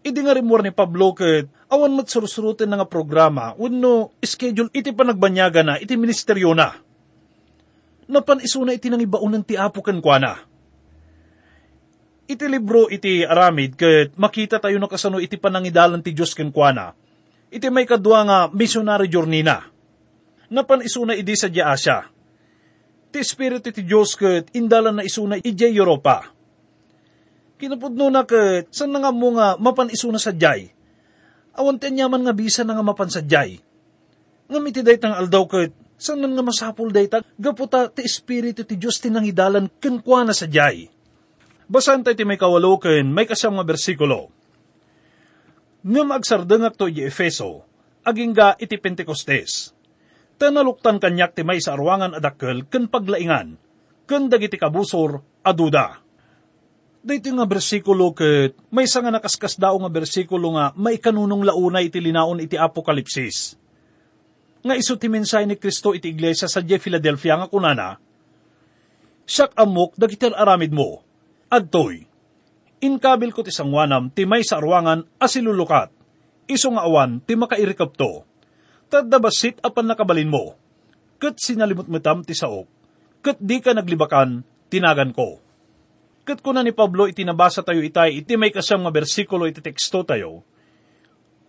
Idi 0.01 0.25
nga 0.25 0.33
rimor 0.33 0.65
ni 0.65 0.73
Pablo 0.73 1.13
ket 1.13 1.53
awan 1.69 1.93
mat 1.93 2.09
sursurutin 2.09 2.73
nga 2.73 2.89
programa 2.89 3.53
wenno 3.61 4.17
schedule 4.25 4.73
iti 4.73 4.97
panagbanyaga 4.97 5.61
na 5.61 5.75
iti 5.77 5.93
ministeryo 5.93 6.57
na. 6.57 6.73
Napan 8.11 8.43
isuna 8.43 8.75
iti 8.75 8.91
nang 8.91 8.99
ibaunan 8.99 9.47
ti 9.47 9.55
apo 9.55 9.79
ken 9.87 10.03
kuana. 10.03 10.35
Iti 12.31 12.47
libro 12.47 12.91
iti 12.91 13.23
aramid 13.23 13.79
ket 13.79 14.15
makita 14.19 14.59
tayo 14.59 14.79
no 14.79 14.91
kasano 14.91 15.23
iti 15.23 15.39
panangidalan 15.39 16.03
ti 16.03 16.15
Diyos 16.15 16.35
kenkwana. 16.35 16.95
Iti 17.51 17.67
may 17.71 17.87
kadwa 17.87 18.23
nga 18.27 18.39
missionary 18.51 19.11
journey 19.11 19.43
na. 19.43 19.67
Napan 20.51 20.87
isuna 20.87 21.15
idi 21.15 21.35
sa 21.35 21.51
Asya. 21.51 22.07
Ti 23.11 23.19
Espiritu 23.19 23.75
ti 23.75 23.83
Diyos 23.83 24.15
ket 24.15 24.55
indalan 24.55 24.99
na 24.99 25.07
isuna 25.07 25.39
ije 25.43 25.67
Europa. 25.71 26.31
Kinapudno 27.59 28.11
na 28.11 28.23
ket 28.23 28.71
san 28.71 28.95
nga 28.95 29.11
mo 29.11 29.35
nga 29.35 29.59
mapan 29.59 29.91
isuna 29.91 30.23
sa 30.23 30.31
jay. 30.31 30.71
Awan 31.59 31.83
tenyaman 31.83 32.23
nga 32.23 32.35
bisa 32.35 32.63
na 32.63 32.79
nga 32.79 32.87
mapan 32.87 33.11
sa 33.11 33.23
jay. 33.27 33.59
Nga 34.47 34.59
miti 34.63 34.87
daytang 34.87 35.19
aldaw 35.19 35.51
ket 35.51 35.75
san 36.01 36.25
nga 36.25 36.43
masapul 36.43 36.89
dayta 36.89 37.21
gaputa 37.37 37.93
ti 37.93 38.09
Espiritu 38.09 38.65
ti 38.65 38.81
Diyos 38.81 38.97
tinangidalan 39.05 39.69
kenkwana 39.77 40.33
sa 40.33 40.49
jay 40.49 40.89
Basan 41.71 42.03
tayo 42.03 42.19
ti 42.19 42.27
may 42.27 42.35
kawalo 42.35 42.83
ken 42.83 43.15
may 43.15 43.31
kasam 43.31 43.55
nga 43.55 43.63
bersikulo. 43.63 44.27
Ngam 45.87 46.11
agsardengak 46.11 46.75
to 46.75 46.91
iti 46.91 47.07
Efeso, 47.07 47.63
agingga 48.03 48.59
iti 48.59 48.75
Pentecostes. 48.75 49.71
Tanaluktan 50.35 50.99
kanyak 50.99 51.39
ti 51.39 51.47
may 51.47 51.63
sa 51.63 51.79
arwangan 51.79 52.19
adakkel 52.19 52.67
ken 52.67 52.91
paglaingan, 52.91 53.55
ken 54.03 54.27
dagiti 54.27 54.59
kabusor 54.59 55.23
aduda. 55.47 56.03
Dito 57.07 57.31
nga 57.39 57.47
bersikulo 57.47 58.19
ket 58.19 58.59
may 58.75 58.91
nga 58.91 59.15
nakaskas 59.15 59.55
dao 59.55 59.79
nga 59.79 59.95
bersikulo 59.95 60.59
nga 60.59 60.75
may 60.75 60.99
kanunong 60.99 61.55
launay 61.55 61.87
iti 61.87 62.03
linaon 62.03 62.43
iti 62.43 62.59
Apokalipsis. 62.59 63.55
Nga 64.61 64.75
iso 64.77 64.95
ti 65.01 65.09
mensay 65.09 65.49
ni 65.49 65.57
Kristo 65.57 65.97
iti 65.97 66.13
iglesia 66.13 66.45
sa 66.45 66.61
Philadelphia 66.61 67.41
nga 67.41 67.49
kunana, 67.49 67.97
Siyak 69.31 69.55
amok 69.55 69.95
dagiti 69.95 70.27
aramid 70.27 70.75
mo, 70.75 71.07
Adtoy, 71.47 72.03
inkabil 72.83 73.31
ko 73.31 73.47
ti 73.47 73.55
sangwanam 73.55 74.11
ti 74.11 74.27
may 74.27 74.43
sa 74.43 74.59
arwangan 74.59 75.07
asilulukat, 75.23 75.95
iso 76.51 76.67
nga 76.75 76.83
awan 76.83 77.23
ti 77.23 77.39
makairikap 77.39 77.95
to. 77.95 78.27
Tadabasit 78.91 79.63
apan 79.63 79.87
nakabalin 79.87 80.27
mo, 80.27 80.59
kat 81.23 81.39
sinalimot 81.39 81.87
metam 81.87 82.27
ti 82.27 82.35
saok, 82.35 82.67
kat 83.23 83.39
di 83.39 83.63
ka 83.63 83.71
naglibakan, 83.71 84.43
tinagan 84.67 85.15
ko. 85.15 85.39
Kat 86.27 86.43
kuna 86.43 86.67
ni 86.67 86.75
Pablo 86.75 87.07
itinabasa 87.07 87.63
tayo 87.63 87.87
itay 87.87 88.27
iti 88.27 88.35
may 88.35 88.51
kasam 88.51 88.83
nga 88.83 88.91
bersikulo 88.91 89.47
iti 89.47 89.63
teksto 89.63 90.03
tayo, 90.03 90.43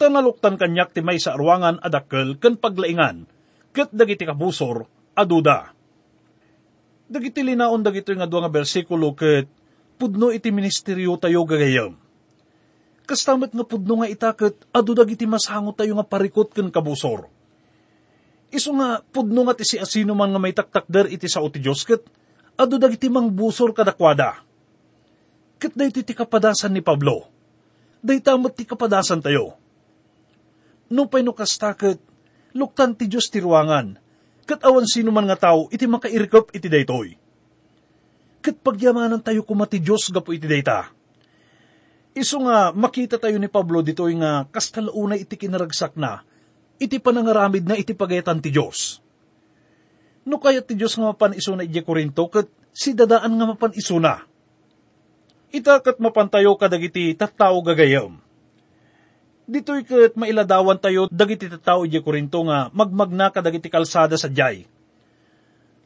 tanaluktan 0.01 0.57
kanyak 0.57 0.97
ti 0.97 1.05
may 1.05 1.21
sa 1.21 1.37
arwangan 1.37 1.77
adakkel 1.77 2.41
ken 2.41 2.57
paglaingan, 2.57 3.29
kat 3.69 3.93
dagiti 3.93 4.25
kabusor, 4.25 4.89
aduda. 5.13 5.77
Dagiti 7.05 7.45
linaon 7.45 7.85
dagito 7.85 8.09
nga 8.17 8.25
nga 8.25 8.49
bersikulo 8.49 9.13
ket 9.13 9.45
pudno 10.01 10.33
iti 10.33 10.49
ministeryo 10.49 11.21
tayo 11.21 11.45
gagayam. 11.45 11.93
Kastamat 13.05 13.53
nga 13.53 13.61
pudno 13.61 14.01
nga 14.01 14.09
itakot, 14.09 14.73
adudag 14.73 15.13
iti 15.13 15.29
masangot 15.29 15.77
tayo 15.77 15.93
nga 15.93 16.07
parikot 16.09 16.49
ken 16.49 16.73
kabusor. 16.73 17.29
Iso 18.49 18.73
nga 18.73 19.05
pudno 19.05 19.45
nga 19.45 19.53
ti 19.53 19.69
si 19.69 19.77
asino 19.77 20.17
man 20.17 20.33
nga 20.33 20.41
may 20.41 20.57
taktakder 20.57 21.13
iti 21.13 21.29
sao 21.29 21.45
ti 21.53 21.61
Diyos 21.61 21.85
ket, 21.85 22.01
adudag 22.57 22.97
iti 22.97 23.05
mang 23.05 23.29
busor 23.29 23.77
kadakwada. 23.77 24.41
Ket 25.61 25.77
da 25.77 25.85
iti 25.85 26.01
kapadasan 26.17 26.73
ni 26.73 26.81
Pablo. 26.81 27.29
Day 28.01 28.17
tamot 28.17 28.57
ti 28.57 28.65
kapadasan 28.65 29.21
tayo. 29.21 29.60
No 30.91 31.07
pay 31.07 31.23
no 31.23 31.31
kastakot, 31.31 31.97
luktan 32.51 32.99
ti 32.99 33.07
Diyos 33.07 33.31
ti 33.31 33.39
ruangan, 33.39 33.95
kat 34.43 34.59
awan 34.67 34.83
sino 34.83 35.15
man 35.15 35.25
nga 35.31 35.39
tao 35.39 35.71
iti 35.71 35.87
makairikop 35.87 36.51
iti 36.51 36.67
daytoy 36.67 37.21
ket 38.41 38.57
pagyamanan 38.57 39.21
tayo 39.21 39.45
kumati 39.45 39.77
Diyos 39.77 40.09
gapo 40.09 40.33
iti 40.33 40.49
dayta. 40.49 40.89
Iso 42.11 42.41
nga 42.43 42.75
makita 42.75 43.21
tayo 43.21 43.37
ni 43.39 43.47
Pablo 43.47 43.79
ditoy 43.85 44.17
nga 44.19 44.49
kastalauna 44.49 45.15
iti 45.15 45.39
kinaragsak 45.39 45.95
na, 45.95 46.25
iti 46.81 46.99
panangaramid 46.99 47.63
na 47.63 47.77
iti 47.77 47.95
pagayetan 47.95 48.43
ti 48.43 48.51
Diyos. 48.51 48.99
No 50.27 50.41
kaya 50.41 50.59
ti 50.59 50.75
Diyos 50.75 50.97
nga 50.97 51.13
mapan 51.13 51.37
iso 51.37 51.55
na 51.55 51.63
iti 51.63 51.79
Korinto, 51.85 52.27
kat 52.27 52.51
si 52.75 52.91
dadaan 52.91 53.31
nga 53.37 53.45
mapan 53.47 53.71
iso 53.77 53.95
na. 54.01 54.25
Ita 55.55 55.79
kat 55.79 56.01
mapantayo 56.03 56.57
kadagiti 56.59 57.15
tattao 57.15 57.63
gagayam. 57.63 58.19
Dito'y 59.51 59.83
kat 59.83 60.15
mailadawan 60.15 60.79
tayo 60.79 61.11
dagiti 61.11 61.51
tattao 61.51 61.83
iti 61.83 61.99
Korinto 61.99 62.39
nga 62.47 62.71
magmagna 62.71 63.35
kadagiti 63.35 63.67
kalsada 63.67 64.15
sa 64.15 64.31
jay 64.31 64.63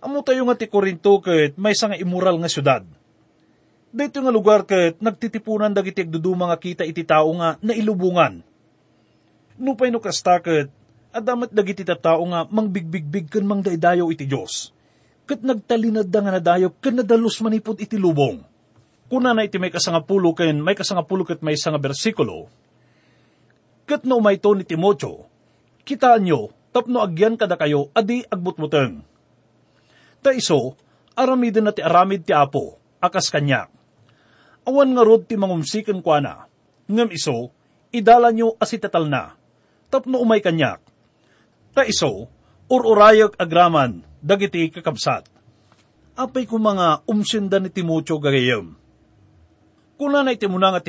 Amo 0.06 0.21
tayo 0.21 0.45
nga 0.45 0.54
ti 0.54 0.69
Korinto 0.69 1.17
ket 1.17 1.58
may 1.58 1.73
nga 1.73 1.97
immoral 1.97 2.38
nga 2.38 2.45
syudad. 2.45 2.86
Dito 3.89 4.21
nga 4.21 4.30
lugar 4.30 4.62
ket 4.69 5.01
nagtitipunan 5.01 5.73
dagiti 5.73 6.06
agduduma 6.06 6.45
nga 6.45 6.62
kita 6.62 6.86
iti 6.86 7.01
tao 7.01 7.34
nga 7.41 7.58
nailubungan. 7.58 8.45
Nupay 9.58 9.89
no 9.89 9.97
kasta 9.97 10.38
ket 10.45 10.69
adamat 11.10 11.49
dagiti 11.49 11.82
tao 11.82 12.21
nga 12.30 12.45
mangbigbigbig 12.45 13.34
ken 13.34 13.49
mangdaydayo 13.49 14.13
iti 14.13 14.30
Dios. 14.30 14.69
Ket 15.25 15.41
nagtalinad 15.41 16.06
da 16.06 16.21
nga 16.21 16.38
nadayop 16.38 16.78
ken 16.78 17.01
nadalos 17.01 17.41
manipod 17.41 17.82
iti 17.82 17.97
lubong. 17.97 18.45
Kuna 19.10 19.34
na 19.34 19.41
iti 19.41 19.58
may 19.58 19.73
kasangapulo 19.73 20.38
ken 20.38 20.62
may 20.62 20.78
kasangapulo 20.78 21.25
ket 21.25 21.41
may 21.41 21.58
nga 21.58 21.82
bersikulo. 21.82 22.45
Ket 23.86 24.02
no 24.06 24.17
umay 24.17 24.41
to 24.41 24.58
ni 24.58 24.65
Timotyo, 24.65 25.30
kitaan 25.86 26.26
nyo, 26.26 26.50
tapno 26.74 27.06
agyan 27.06 27.38
kada 27.38 27.54
kayo, 27.54 27.93
adi 27.93 28.26
agbutbuteng 28.26 29.06
Ta 30.26 30.34
iso, 30.34 30.74
aramidin 31.13 31.69
na 31.69 31.71
ti 31.71 31.86
aramid 31.86 32.26
ti 32.26 32.34
apo, 32.34 32.82
akas 32.98 33.30
kanya. 33.30 33.69
Awan 34.65 34.98
nga 34.98 35.06
rod 35.06 35.30
ti 35.30 35.38
mangumsikan 35.38 36.02
kwa 36.02 36.17
na, 36.17 36.50
ngam 36.89 37.13
iso, 37.13 37.54
idala 37.93 38.34
nyo 38.34 38.58
asitatal 38.58 39.06
na, 39.06 39.38
tapno 39.93 40.17
umay 40.17 40.41
kanyak. 40.41 40.82
Ta 41.78 41.86
iso, 41.86 42.26
ururayag 42.74 43.38
agraman, 43.38 44.02
dagiti 44.17 44.74
kakabsat. 44.74 45.30
Apay 46.17 46.50
ko 46.50 46.58
mga 46.58 47.06
umsinda 47.06 47.62
ni 47.62 47.69
Timotyo 47.69 48.17
gagayam. 48.17 48.74
Kuna 50.02 50.26
na 50.26 50.34
iti 50.34 50.50
muna 50.50 50.74
nga 50.74 50.82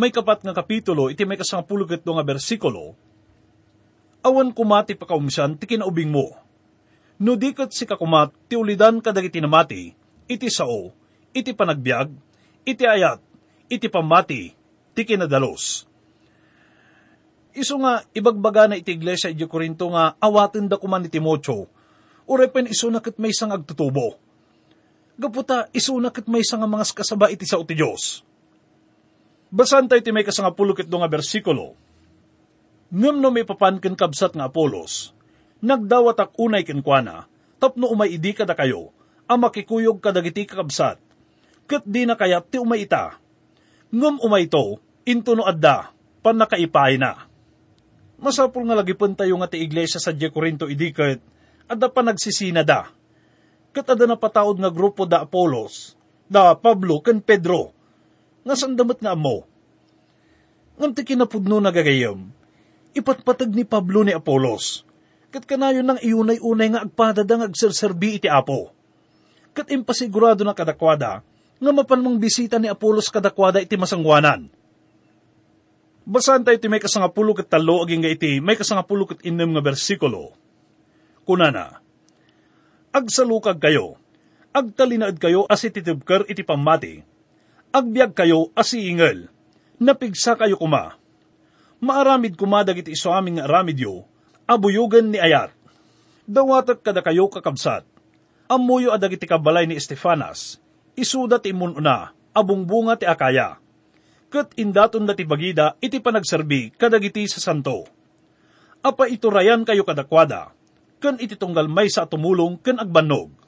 may 0.00 0.08
kapat 0.08 0.40
nga 0.40 0.56
kapitulo, 0.56 1.12
iti 1.12 1.28
may 1.28 1.36
kasangapulugat 1.36 2.00
nga 2.00 2.24
bersikulo, 2.24 2.96
awan 4.24 4.56
kumati 4.56 4.96
pa 4.96 5.04
kaumsan, 5.04 5.60
ti 5.60 5.68
kinaubing 5.68 6.08
mo 6.08 6.48
No 7.20 7.36
dikot 7.36 7.68
si 7.68 7.84
kakumat, 7.84 8.32
ti 8.48 8.56
ulidan 8.56 9.04
kadagiti 9.04 9.44
namati, 9.44 9.92
iti 10.24 10.48
sao, 10.48 10.88
iti 11.36 11.52
panagbiag, 11.52 12.08
iti 12.64 12.88
ayat, 12.88 13.20
iti 13.68 13.92
pamati, 13.92 14.56
ti 14.96 15.04
kinadalos. 15.04 15.84
Iso 17.52 17.76
nga, 17.76 18.00
ibagbaga 18.16 18.72
na 18.72 18.80
iti 18.80 18.96
iglesia 18.96 19.28
iti 19.28 19.44
Korinto 19.44 19.92
nga 19.92 20.16
awatin 20.16 20.64
da 20.64 20.80
kuman 20.80 21.04
ni 21.04 21.12
Timotyo, 21.12 21.68
urepen 22.24 22.72
iso 22.72 22.88
na 22.88 23.04
may 23.20 23.36
isang 23.36 23.52
agtutubo. 23.52 24.16
Gaputa, 25.20 25.68
iso 25.76 25.92
na 26.00 26.08
may 26.24 26.40
isang 26.40 26.64
mga 26.64 26.88
kasaba 26.96 27.28
iti 27.28 27.44
sao 27.44 27.68
ti 27.68 27.76
Diyos. 27.76 28.24
Basan 29.50 29.90
tayo 29.90 29.98
ti 29.98 30.14
may 30.14 30.22
kasangapulukit 30.22 30.86
do 30.86 31.02
nga 31.02 31.10
bersikulo. 31.10 31.74
Ngam 32.94 33.18
no 33.18 33.34
may 33.34 33.42
papankin 33.42 33.98
kabsat 33.98 34.38
nga 34.38 34.46
Apolos, 34.46 35.10
nagdawat 35.58 36.22
ak 36.22 36.30
unay 36.38 36.62
kenkwana, 36.62 37.26
tapno 37.58 37.90
umay 37.90 38.14
idi 38.14 38.30
kada 38.30 38.54
kayo, 38.54 38.94
ang 39.26 39.42
makikuyog 39.42 39.98
kadagiti 39.98 40.46
kakabsat, 40.46 41.02
kat 41.66 41.82
di 41.82 42.06
na 42.06 42.14
kayat 42.14 42.46
ti 42.50 42.62
umay 42.62 42.86
ita. 42.86 43.18
Ngum 43.90 44.22
umay 44.22 44.46
to, 44.46 44.78
into 45.06 45.34
no 45.34 45.46
adda, 45.46 45.90
pan 46.22 46.38
na. 46.38 47.26
Masapul 48.22 48.66
nga 48.70 48.78
lagi 48.78 48.94
tayo 48.94 49.34
nga 49.38 49.50
ti 49.50 49.62
iglesia 49.62 49.98
sa 49.98 50.14
Korinto 50.14 50.70
idikat, 50.70 51.18
adda 51.66 51.90
pa 51.90 52.06
nagsisina 52.06 52.62
da. 52.62 52.86
Kat 53.74 53.86
adda 53.86 54.06
na 54.06 54.14
pataod 54.14 54.62
nga 54.62 54.70
grupo 54.70 55.06
da 55.06 55.26
Apolos, 55.26 55.98
da 56.30 56.54
Pablo 56.54 57.02
ken 57.02 57.18
Pedro, 57.18 57.79
nga 58.44 58.54
sandamat 58.56 58.98
nga 59.00 59.12
amo. 59.16 59.44
Ngam 60.80 60.92
ti 60.96 61.04
kinapudno 61.04 61.60
nagagayam, 61.60 62.32
ipatpatag 62.96 63.52
ni 63.52 63.68
Pablo 63.68 64.00
ni 64.00 64.16
Apolos, 64.16 64.82
kat 65.28 65.44
kanayon 65.44 65.84
nang 65.84 66.00
iunay-unay 66.00 66.68
nga 66.72 66.82
agpadadang 66.82 67.44
agserserbi 67.44 68.16
iti 68.16 68.28
apo. 68.32 68.72
Kat 69.52 69.68
impasigurado 69.68 70.40
na 70.42 70.56
kadakwada, 70.56 71.20
nga 71.60 71.72
mapanmang 71.74 72.16
bisita 72.16 72.56
ni 72.56 72.72
Apolos 72.72 73.12
kadakwada 73.12 73.60
iti 73.60 73.76
masangwanan. 73.76 74.48
Basan 76.08 76.42
tayo 76.42 76.56
iti 76.56 76.66
may 76.66 76.80
kasangapulo 76.80 77.36
kat 77.36 77.52
talo 77.52 77.84
aging 77.84 78.02
nga 78.02 78.10
iti 78.10 78.40
may 78.40 78.56
kasangapulo 78.56 79.04
kat 79.04 79.20
inem 79.22 79.52
nga 79.52 79.62
bersikulo. 79.62 80.32
Kunana, 81.28 81.78
Agsalukag 82.90 83.62
kayo, 83.62 83.94
agtalinaad 84.50 85.14
kayo 85.22 85.46
as 85.46 85.62
ititibker 85.62 86.26
iti 86.26 86.42
pamati, 86.42 87.06
agbiag 87.70 88.12
kayo 88.14 88.50
as 88.58 88.74
iingel, 88.74 89.30
napigsa 89.78 90.34
kayo 90.34 90.58
kuma. 90.58 90.98
Maaramid 91.80 92.36
kumadag 92.36 92.84
iti 92.84 92.92
iso 92.92 93.14
aming 93.14 93.40
aramidyo, 93.40 94.04
abuyugan 94.44 95.08
ni 95.08 95.18
Ayat. 95.22 95.54
Dawatak 96.28 96.84
kada 96.84 97.00
kayo 97.00 97.26
kakabsat. 97.26 97.82
Amuyo 98.50 98.90
adag 98.94 99.14
iti 99.16 99.26
kabalay 99.26 99.66
ni 99.66 99.78
Estefanas. 99.78 100.58
Isudat 100.98 101.46
imun 101.46 101.78
una, 101.78 102.12
abong 102.36 102.66
bunga 102.66 102.98
ti 102.98 103.06
akaya. 103.08 103.56
Kat 104.30 104.54
indaton 104.58 105.08
na 105.08 105.16
ti 105.16 105.26
bagida, 105.26 105.74
iti 105.82 105.98
panagserbi, 105.98 106.74
kadagiti 106.74 107.26
sa 107.26 107.42
santo. 107.42 107.86
Apa 108.82 109.10
iturayan 109.10 109.66
kayo 109.66 109.82
kadakwada, 109.82 110.54
kan 111.02 111.18
iti 111.18 111.34
tunggal 111.34 111.66
may 111.66 111.90
sa 111.90 112.06
tumulong, 112.06 112.60
kan 112.60 112.78
agbanog. 112.78 113.39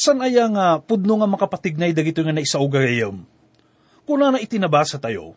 San 0.00 0.24
aya 0.24 0.48
nga 0.48 0.80
pudno 0.80 1.20
nga 1.20 1.28
makapatignay 1.28 1.92
dagito 1.92 2.24
nga 2.24 2.32
naisauga 2.32 2.80
gayam? 2.80 3.20
Kuna 4.08 4.32
na 4.32 4.40
itinabasa 4.40 4.96
tayo, 4.96 5.36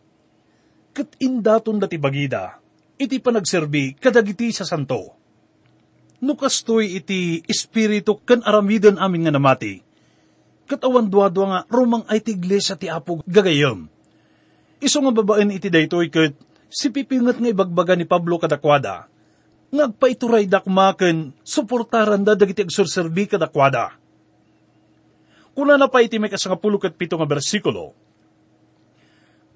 kat 0.95 1.19
indaton 1.19 1.83
dati 1.83 1.99
bagida, 1.99 2.63
iti 2.95 3.19
panagserbi 3.19 3.99
kadagiti 3.99 4.55
sa 4.55 4.63
santo. 4.63 5.19
Nukastoy 6.23 6.95
iti 6.95 7.43
espiritu 7.43 8.23
kan 8.23 8.39
aramidan 8.47 8.95
amin 8.95 9.27
nga 9.27 9.35
namati. 9.35 9.83
Katawan 10.63 11.11
duwa-duwa 11.11 11.45
nga 11.51 11.61
rumang 11.67 12.07
ay 12.07 12.23
ti 12.23 12.31
iglesia 12.31 12.79
ti 12.79 12.87
apo 12.87 13.19
gagayam. 13.27 13.91
Iso 14.79 15.03
nga 15.03 15.11
babaen 15.11 15.51
iti 15.51 15.67
daytoy 15.67 16.07
kat 16.07 16.39
si 16.71 16.87
pipingat 16.87 17.35
nga 17.35 17.51
ibagbaga 17.51 17.99
ni 17.99 18.07
Pablo 18.07 18.39
kadakwada. 18.39 19.11
Ngagpaituray 19.75 20.47
dakmaken 20.47 21.35
suportaran 21.43 22.23
da 22.23 22.31
dagiti 22.31 22.63
agsurserbi 22.63 23.27
kadakwada. 23.27 23.99
Kuna 25.53 25.77
na 25.77 25.85
pa 25.85 26.01
iti 26.01 26.17
may 26.17 26.33
kasangapulo 26.33 26.81
kat 26.81 26.97
pito 26.97 27.13
nga 27.13 27.29
bersikulo, 27.29 27.93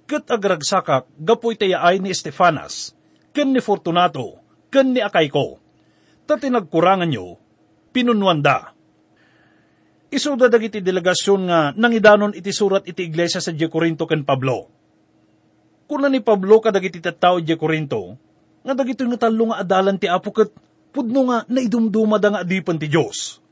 kat 0.06 0.30
agragsakak 0.30 1.10
gapoy 1.18 1.58
tayaay 1.58 1.98
ni 1.98 2.14
Estefanas, 2.14 2.94
ken 3.34 3.50
ni 3.50 3.60
Fortunato, 3.60 4.38
ken 4.70 4.94
ni 4.94 5.02
Akayko, 5.02 5.58
ta 6.30 6.38
tinagkurangan 6.38 7.10
nyo, 7.10 7.42
pinunwanda. 7.90 8.78
Isuda 10.08 10.48
dagiti 10.48 10.80
delegasyon 10.80 11.42
nga 11.52 11.60
nangidanon 11.76 12.32
iti 12.32 12.56
surat 12.56 12.88
iti 12.88 13.04
iglesia 13.04 13.44
sa 13.44 13.52
Diyo 13.52 13.68
ken 14.08 14.24
Pablo. 14.24 14.72
Kuna 15.84 16.08
ni 16.08 16.24
Pablo 16.24 16.64
kadagiti 16.64 17.04
tattao 17.04 17.44
Diyo 17.44 17.60
nga 17.60 18.74
dagito 18.76 19.04
nga 19.04 19.28
talo 19.28 19.52
nga 19.52 19.60
adalan 19.64 20.00
ti 20.00 20.08
apo 20.08 20.32
ket 20.32 20.52
pudno 20.92 21.28
nga 21.28 21.44
naidumduma 21.48 22.20
da 22.20 22.32
nga 22.32 22.42
adipan 22.44 22.80
ti 22.80 22.88
Diyos. 22.88 23.44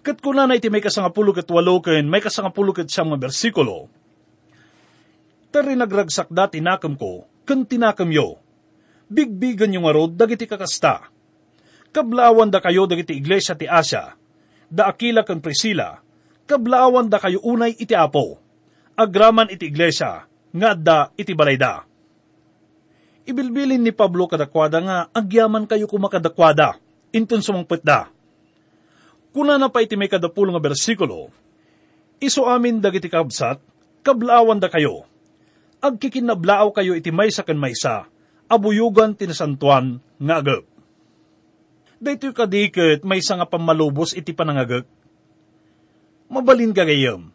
Kat 0.00 0.16
kuna 0.24 0.48
na 0.48 0.56
iti 0.56 0.72
may 0.72 0.80
kasangapulo 0.80 1.36
ket 1.36 1.48
walo 1.52 1.84
ken 1.84 2.08
may 2.08 2.24
kasangapulo 2.24 2.72
ket 2.72 2.88
siyang 2.88 3.12
nga 3.12 3.20
bersikulo, 3.20 3.92
Tari 5.50 5.74
nagragsak 5.74 6.30
da 6.30 6.46
tinakam 6.46 6.94
ko, 6.94 7.26
kan 7.42 7.66
tinakam 7.66 8.14
yo. 8.14 8.38
Bigbigan 9.10 9.74
yung 9.74 9.90
arod 9.90 10.14
dagiti 10.14 10.46
kakasta. 10.46 11.10
Kablawan 11.90 12.54
da 12.54 12.62
kayo 12.62 12.86
dagiti 12.86 13.18
iglesia 13.18 13.58
ti 13.58 13.66
Asya, 13.66 14.14
da 14.70 14.86
Akila 14.86 15.26
kan 15.26 15.42
Priscilla, 15.42 15.98
kablawan 16.46 17.10
da 17.10 17.18
kayo 17.18 17.42
unay 17.42 17.74
iti 17.74 17.98
apo, 17.98 18.38
agraman 18.94 19.50
iti 19.50 19.66
iglesia, 19.66 20.22
nga 20.54 20.70
da 20.78 21.10
iti 21.18 21.34
balayda. 21.34 21.82
Ibilbilin 23.26 23.82
ni 23.82 23.90
Pablo 23.90 24.30
kadakwada 24.30 24.78
nga 24.78 24.96
agyaman 25.10 25.66
kayo 25.66 25.90
kumakadakwada, 25.90 26.78
inton 27.10 27.42
sumangpet 27.42 27.82
da. 27.82 28.06
Kuna 29.30 29.56
na 29.58 29.70
pa 29.70 29.82
iti 29.82 29.94
may 29.94 30.10
kadapulo 30.10 30.50
nga 30.50 30.62
bersikulo, 30.62 31.30
iso 32.18 32.50
amin 32.50 32.82
dagiti 32.82 33.06
kabsat, 33.06 33.62
kablawan 34.02 34.58
da 34.58 34.66
kayo, 34.66 35.06
agkikinablaaw 35.78 36.74
kayo 36.74 36.98
iti 36.98 37.14
maysa 37.14 37.46
ken 37.46 37.54
maysa, 37.54 38.10
abuyugan 38.50 39.14
tinasantuan 39.14 40.02
nga 40.18 40.42
agap. 40.42 40.66
Daytoy 42.00 42.32
kadiket 42.32 43.04
maysa 43.04 43.36
nga 43.36 43.46
pamalubos 43.46 44.16
iti 44.16 44.32
panangagak. 44.32 44.88
Mabalin 46.32 46.72
ka 46.72 46.88
gayam. 46.88 47.30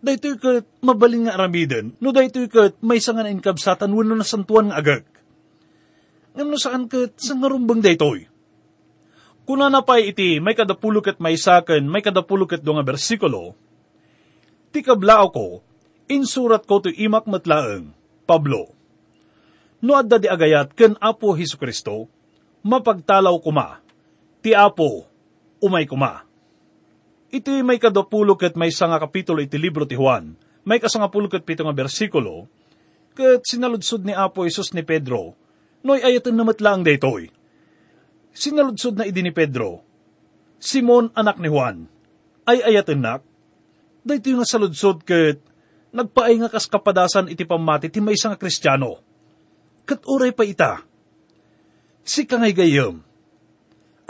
Daytoy 0.00 0.36
ket 0.38 0.64
mabalin 0.80 1.26
nga 1.28 1.34
aramiden, 1.36 1.92
no 2.00 2.14
daytoy 2.14 2.48
ket 2.48 2.78
maysa 2.80 3.12
nga 3.12 3.26
nainkabsatan 3.26 3.92
wenno 3.92 4.16
nasantuan 4.16 4.70
nga 4.70 4.78
agak. 4.80 5.04
Ngam 6.38 6.48
no 6.48 6.56
saan 6.56 6.88
ket 6.88 7.20
sa 7.20 7.36
ngarumbang 7.36 7.84
daytoy. 7.84 8.32
Kuna 9.44 9.68
na 9.68 9.84
pa 9.84 10.00
iti 10.00 10.40
may 10.40 10.56
kadapulo 10.56 11.04
ket 11.04 11.20
maysa 11.20 11.60
ken 11.60 11.84
may 11.84 12.00
kadapulo 12.00 12.48
ket 12.48 12.64
nga 12.64 12.80
bersikulo, 12.80 13.52
ti 14.72 14.80
kablaaw 14.80 15.28
ko, 15.28 15.60
insurat 16.08 16.64
ko 16.64 16.80
to 16.80 16.88
imak 16.88 17.28
matlaeng, 17.28 17.92
Pablo. 18.24 18.72
No 19.84 20.00
adda 20.00 20.16
di 20.16 20.32
agayat 20.32 20.72
ken 20.72 20.96
Apo 20.96 21.36
Hesu 21.36 21.60
Kristo, 21.60 22.08
mapagtalaw 22.64 23.36
kuma, 23.44 23.84
ti 24.40 24.56
Apo, 24.56 25.04
umay 25.60 25.84
kuma. 25.84 26.24
Iti 27.28 27.60
may 27.60 27.76
kadapulok 27.76 28.48
ket 28.48 28.54
may 28.56 28.72
nga 28.72 28.96
kapitulo 28.96 29.44
iti 29.44 29.60
libro 29.60 29.84
ti 29.84 29.92
Juan, 29.92 30.40
may 30.64 30.80
kasangapulok 30.80 31.36
ket 31.36 31.44
pito 31.44 31.68
nga 31.68 31.76
bersikulo, 31.76 32.48
ket 33.12 33.44
sinaludsod 33.44 34.08
ni 34.08 34.16
Apo 34.16 34.48
Isus 34.48 34.72
ni 34.72 34.80
Pedro, 34.80 35.36
noy 35.84 36.00
ayatan 36.00 36.32
na 36.32 36.48
matlaang 36.48 36.80
daytoy. 36.80 37.28
Sinaludsod 38.34 38.98
na 38.98 39.06
idi 39.06 39.22
ni 39.22 39.30
Pedro, 39.30 39.86
Simon 40.58 41.14
anak 41.14 41.38
ni 41.38 41.46
Juan, 41.46 41.86
ay 42.50 42.66
ayatan 42.66 42.98
nak, 42.98 43.22
daytoy 44.02 44.34
nga 44.34 44.42
saludsod 44.42 45.06
ket 45.06 45.38
nagpaay 45.94 46.42
nga 46.42 46.50
kas 46.50 46.66
kapadasan 46.66 47.30
iti 47.30 47.46
pamati 47.46 47.86
ti 47.86 48.02
may 48.02 48.18
nga 48.18 48.34
kristyano. 48.34 48.98
Kat 49.86 50.02
uray 50.10 50.34
pa 50.34 50.42
ita. 50.42 50.82
Si 52.02 52.26
kangay 52.26 52.50
gayam, 52.50 53.00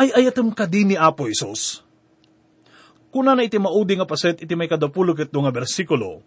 ay 0.01 0.11
ayatam 0.11 0.51
ka 0.51 0.65
din 0.65 0.95
ni 0.95 0.97
Apo 0.99 1.29
Isos. 1.29 1.85
Kuna 3.13 3.37
na 3.37 3.47
iti 3.47 3.61
maudi 3.61 3.95
nga 3.95 4.09
paset 4.09 4.41
iti 4.41 4.57
may 4.59 4.67
kadapulog 4.67 5.21
ito 5.21 5.39
nga 5.39 5.53
bersikulo, 5.55 6.25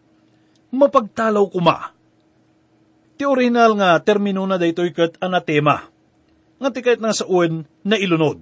mapagtalaw 0.72 1.44
kuma. 1.52 1.92
Ti 3.18 3.26
original 3.26 3.74
nga 3.76 4.00
termino 4.00 4.46
na 4.46 4.56
daytoy 4.56 4.94
kat 4.94 5.18
anatema, 5.20 5.90
nga 6.58 6.70
ti 6.74 6.82
kahit 6.82 7.02
nga 7.02 7.14
sa 7.14 7.26
uwan 7.30 7.66
na 7.86 7.96
ilunod. 7.98 8.42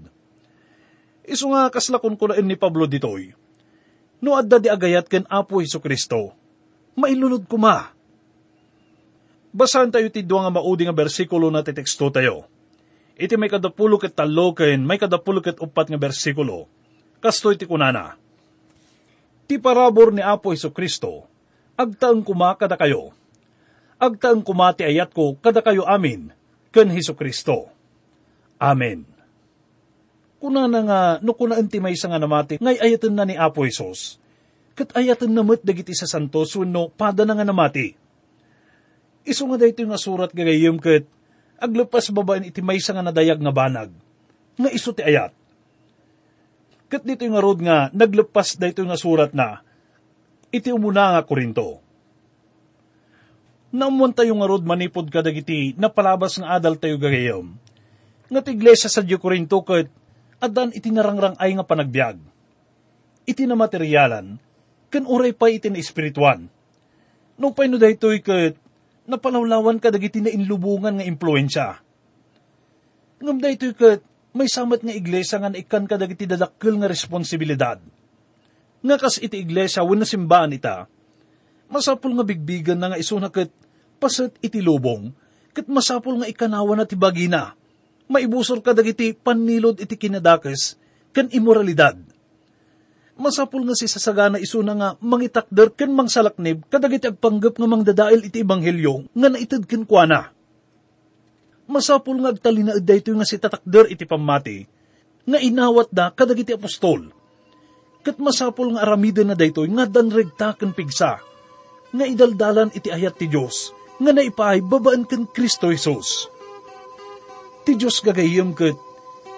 Iso 1.25 1.49
nga 1.51 1.67
kaslakon 1.73 2.15
ko 2.15 2.32
ni 2.38 2.56
Pablo 2.56 2.86
ditoy, 2.86 3.34
no 4.21 4.38
adda 4.38 4.62
di 4.62 4.69
agayat 4.69 5.10
ken 5.10 5.25
Apo 5.28 5.60
Heso 5.60 5.82
Kristo, 5.82 6.32
mailunod 6.95 7.49
ko 7.49 7.58
ma. 7.60 7.91
Basahan 9.56 9.91
tayo 9.91 10.08
ti 10.12 10.23
nga 10.23 10.51
maudi 10.51 10.84
nga 10.84 10.95
bersikulo 10.95 11.47
na 11.47 11.63
titeksto 11.63 12.12
tayo. 12.12 12.47
Iti 13.15 13.39
may 13.39 13.47
kadapulo 13.47 13.95
ket 13.95 14.12
talo 14.12 14.51
ken 14.51 14.84
may 14.84 14.99
kadapulo 14.99 15.39
ket 15.39 15.60
upat 15.63 15.88
nga 15.88 15.99
bersikulo. 15.99 16.67
Kastoy 17.23 17.56
ti 17.56 17.63
kunana. 17.63 18.19
Ti 19.47 19.56
parabor 19.56 20.12
ni 20.12 20.19
Apo 20.19 20.51
Heso 20.51 20.75
Kristo, 20.75 21.25
agtaang 21.80 22.21
kuma 22.21 22.54
kada 22.60 22.75
kayo. 22.75 23.15
Agtaang 23.95 24.43
kuma 24.43 24.75
ti 24.75 24.84
ayat 24.84 25.15
ko 25.15 25.39
kada 25.39 25.63
kayo 25.63 25.88
amin, 25.88 26.36
ken 26.75 26.91
Heso 26.91 27.15
Kristo. 27.15 27.75
Amen. 28.60 29.04
Kuna 30.39 30.70
na 30.70 30.80
nga, 30.86 31.00
no 31.26 31.34
kuna 31.34 31.58
ti 31.65 31.82
may 31.82 31.98
nga 31.98 32.22
namati, 32.22 32.62
ngay 32.62 32.78
ayatan 32.78 33.13
na 33.18 33.26
ni 33.26 33.34
Apo 33.34 33.65
Hesus, 33.65 34.22
kat 34.76 34.94
ayatan 34.94 35.32
namot 35.32 35.63
dagiti 35.63 35.96
sa 35.96 36.06
santos 36.06 36.54
wenno 36.54 36.91
pada 36.91 37.24
na 37.24 37.34
nga 37.34 37.48
namati. 37.48 37.96
Iso 39.26 39.50
nga 39.50 39.58
dayto 39.58 39.82
nga 39.82 39.98
surat 39.98 40.30
gagayem 40.30 40.78
ket 40.78 41.10
aglepas 41.58 42.12
babaan 42.13 42.46
iti 42.46 42.62
maysa 42.62 42.94
nga 42.94 43.02
nadayag 43.02 43.41
nga 43.41 43.50
banag. 43.56 43.89
Nga 44.60 44.70
iso 44.70 44.94
ti 44.94 45.02
ayat. 45.02 45.34
Kat 46.91 47.02
dito 47.02 47.26
nga 47.26 47.41
rod 47.41 47.58
nga 47.63 47.89
naglepas 47.89 48.62
dayto 48.62 48.86
nga 48.86 49.00
surat 49.00 49.34
na 49.34 49.65
iti 50.54 50.70
umuna 50.70 51.18
nga 51.18 51.26
Korinto. 51.26 51.82
Naamuan 53.74 54.13
tayo 54.13 54.38
nga 54.38 54.48
rod 54.48 54.63
manipod 54.63 55.10
ka 55.10 55.26
dagiti 55.26 55.74
napalabas 55.76 56.38
nga 56.38 56.56
adal 56.56 56.78
tayo 56.78 57.02
gagayem. 57.02 57.58
Nga 58.26 58.42
ti 58.42 58.50
iglesia 58.58 58.90
sa 58.90 59.06
Diyo 59.06 59.22
Korinto 59.22 59.62
ket 59.62 59.90
adan 60.42 60.74
iti 60.74 60.90
narangrang 60.90 61.38
ay 61.38 61.54
nga 61.58 61.66
panagbiag. 61.66 62.18
Iti 63.26 63.44
na 63.46 63.58
materyalan, 63.58 64.38
ken 64.90 65.06
uray 65.06 65.34
pa 65.34 65.50
iti 65.50 65.70
na 65.70 65.82
espirituan. 65.82 66.46
Nung 67.38 67.54
paino 67.54 67.78
daytoy 67.78 68.22
ket 68.22 68.58
napalawlawan 69.06 69.78
ka 69.78 69.94
dagiti 69.94 70.22
na 70.22 70.34
inlubungan 70.34 70.98
nga 70.98 71.06
impluensya. 71.06 71.68
Ngam 73.22 73.38
daytoy 73.38 73.74
ket 73.78 74.02
may 74.36 74.50
samat 74.50 74.84
nga 74.84 74.94
iglesia 74.94 75.40
nga 75.40 75.54
naikan 75.54 75.86
ka 75.86 75.96
dagiti 75.96 76.26
dadakkel 76.28 76.76
nga 76.82 76.90
responsibilidad. 76.90 77.78
Nga 78.86 78.96
kas 79.02 79.18
iti 79.22 79.42
iglesia 79.42 79.82
wenno 79.82 80.06
simbaan 80.06 80.54
ita, 80.54 80.86
masapul 81.70 82.14
nga 82.14 82.26
bigbigan 82.26 82.78
na 82.78 82.94
nga 82.94 83.02
isuna 83.02 83.30
ket 83.34 83.50
paset 83.98 84.36
iti 84.44 84.62
lubong, 84.62 85.10
ket 85.56 85.66
masapul 85.72 86.22
nga 86.22 86.30
ikanawa 86.30 86.78
na 86.78 86.86
ti 86.86 86.94
bagina, 87.00 87.56
maibusor 88.12 88.62
ka 88.62 88.76
dagiti 88.76 89.13
panilod 89.15 89.82
iti 89.82 89.96
kinadakes, 89.98 90.78
ken 91.15 91.32
imoralidad 91.32 91.98
masapul 93.15 93.63
nga 93.63 93.76
si 93.76 93.88
sasagana 93.88 94.38
isuna 94.39 94.76
nga 94.76 94.89
mangitakder 95.00 95.72
ken 95.72 95.96
mangsalaknib 95.96 96.68
kadagiti 96.68 97.08
agpanggap 97.08 97.56
nga 97.56 97.68
mangdadail 97.68 98.28
iti 98.28 98.44
ebanghelyo 98.44 99.08
nga 99.15 99.28
naitid 99.32 99.63
ken 99.63 99.88
kuana. 99.88 100.36
Masapul 101.65 102.22
nga 102.22 102.30
agtalinaed 102.30 102.84
dayto 102.84 103.15
nga 103.15 103.26
si 103.26 103.39
tatakder 103.39 103.89
iti 103.89 104.06
pamati 104.06 104.68
nga 105.26 105.39
inawat 105.41 105.89
da 105.89 106.13
kadagiti 106.13 106.54
apostol. 106.54 107.10
kat 108.06 108.22
masapol 108.22 108.78
nga 108.78 108.86
aramida 108.86 109.26
na 109.26 109.34
daytoy 109.34 109.65
nga 109.74 109.89
danregta 109.89 110.54
ken 110.54 110.78
pigsa, 110.78 111.18
nga 111.89 112.06
idaldalan 112.06 112.70
iti 112.78 112.94
ayat 112.94 113.18
ti 113.18 113.26
Diyos, 113.26 113.74
nga 113.98 114.13
naipaay 114.13 114.62
babaan 114.62 115.10
ken 115.10 115.26
Kristo 115.26 115.74
Jesus. 115.74 116.30
Ti 117.65 117.73
Diyos 117.73 117.99
gagayem 118.06 118.54
ket, 118.54 118.78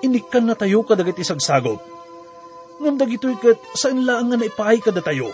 inikan 0.04 0.44
na 0.44 0.54
tayo 0.54 0.84
kadagat 0.84 1.18
isagsagot. 1.18 1.80
Ngam 2.84 3.00
dagitoy 3.00 3.40
ket, 3.40 3.58
saan 3.74 4.04
lang 4.04 4.30
nga 4.30 4.38
naipaay 4.38 4.84
kada 4.84 5.00
tayo, 5.00 5.32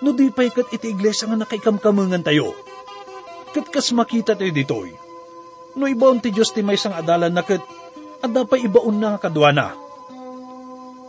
no 0.00 0.14
di 0.14 0.30
pa'y 0.30 0.54
kat 0.54 0.70
iti 0.70 0.94
iglesia 0.94 1.26
nga 1.26 1.42
nakaikamkamangan 1.42 2.22
tayo. 2.22 2.54
Kat 3.50 3.66
kas 3.68 3.90
makita 3.90 4.38
tayo 4.38 4.54
ditoy, 4.54 4.94
no 5.74 5.84
ibaon 5.84 6.22
ti 6.22 6.30
Diyos 6.30 6.54
ti 6.54 6.62
may 6.62 6.78
sang 6.78 6.94
adalan 6.94 7.34
na 7.34 7.42
kat, 7.42 7.60
adda 8.22 8.46
pa 8.46 8.56
ibaon 8.56 8.96
na 8.96 9.18
nga 9.18 9.28
kadwana 9.28 9.88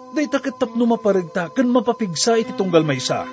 Dayta 0.09 0.41
ket 0.41 0.57
tapno 0.57 0.89
maparagta 0.89 1.53
ken 1.53 1.69
mapapigsa 1.69 2.41
iti 2.41 2.57
tunggal 2.57 2.81
maysa. 2.81 3.29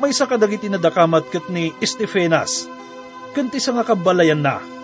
Maysa 0.00 0.24
kadagiti 0.24 0.72
nadakamat 0.72 1.28
ket 1.28 1.52
ni 1.52 1.76
Estefenas. 1.84 2.64
Ken 3.36 3.52
ti 3.52 3.60
nga 3.60 3.84
kabalayan 3.84 4.40
na. 4.40 4.79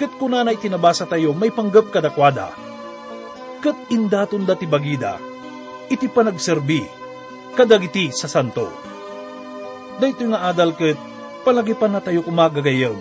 Ket 0.00 0.16
kunana 0.16 0.56
itinabasa 0.56 1.04
tayo 1.04 1.36
may 1.36 1.52
panggap 1.52 1.92
kadakwada. 1.92 2.56
Ket 3.60 3.76
indaton 3.92 4.48
dati 4.48 4.64
bagida. 4.64 5.20
Iti 5.92 6.08
panagserbi 6.08 6.88
kadagiti 7.52 8.08
sa 8.08 8.24
santo. 8.24 8.72
Dayto 10.00 10.24
nga 10.32 10.48
adal 10.48 10.72
ket 10.72 10.96
palagi 11.44 11.76
pa 11.76 11.84
na 11.84 12.00
tayo 12.00 12.24
kumagagayam. 12.24 12.96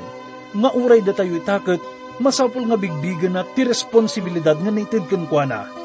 Nga 0.52 0.70
uray 0.76 1.00
da 1.00 1.16
tayo 1.16 1.40
itaket 1.40 1.80
masapul 2.20 2.68
nga 2.68 2.76
bigbigan 2.76 3.40
na 3.40 3.48
ti 3.48 3.64
responsibilidad 3.64 4.60
nga 4.60 4.68
naitid 4.68 5.08
ken 5.08 5.24
kuana 5.24 5.80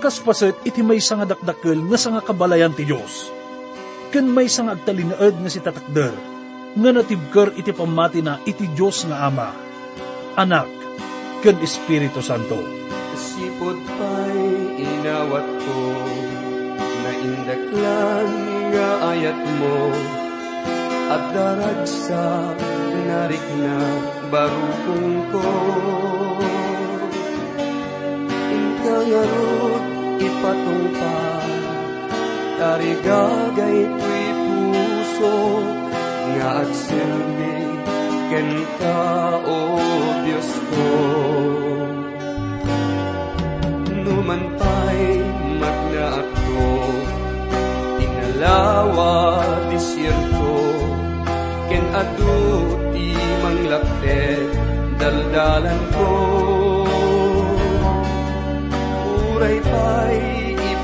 kaspaset 0.00 0.56
iti 0.62 0.84
may 0.84 1.00
nga 1.00 1.26
dakdakkel 1.26 1.82
nga 1.90 1.98
sanga 2.00 2.22
kabalayan 2.22 2.72
ti 2.72 2.84
Diyos. 2.88 3.32
Ken 4.12 4.28
may 4.30 4.48
nga 4.48 4.72
agtalinaed 4.72 5.34
nga 5.40 5.50
si 5.50 5.60
tatakder, 5.60 6.14
nga 6.76 6.90
natibker 6.92 7.52
iti 7.58 7.72
pamati 7.74 8.22
na 8.22 8.38
iti 8.46 8.70
Diyos 8.70 9.02
nga 9.08 9.26
Ama, 9.26 9.65
Anak, 10.36 10.68
ken 11.40 11.56
Espiritu 11.64 12.20
Santo. 12.20 12.60
Sipod 13.16 13.80
pa'y 13.96 14.76
inawat 14.84 15.48
ko, 15.64 15.80
na 16.76 17.10
indaklan 17.24 18.30
nga 18.68 18.90
ayat 19.16 19.38
mo, 19.56 19.80
at 21.08 21.24
daragsa 21.32 22.52
narik 23.08 23.40
na 23.64 23.80
barukong 24.28 25.16
ko. 25.32 25.48
Inkangarot 28.52 29.84
ipatungpal 30.20 31.48
Tarigagay 32.56 33.78
ko'y 34.00 34.26
puso 34.32 35.36
Nga 36.32 36.48
agsilbi 36.64 37.75
ken 38.30 38.50
ka, 38.78 38.98
O 39.46 39.58
Diyos 40.24 40.50
ko. 40.68 40.88
Numan 44.02 44.42
pa'y 44.58 45.04
magnaat 45.60 46.28
ko 46.46 46.66
Inalawa 48.02 49.14
disyerto. 49.70 50.54
Ken 51.70 51.84
adu 51.94 52.38
ti 52.94 53.14
manglapte 53.42 54.20
Daldalan 54.96 55.80
ko. 55.94 56.10
Uray 59.34 59.58
pa'y 59.60 60.36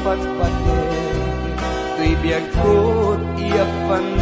patpate 0.02 0.82
Tuy 1.96 2.12
biag 2.18 2.44
ko't 2.58 3.22
iyapan 3.38 4.21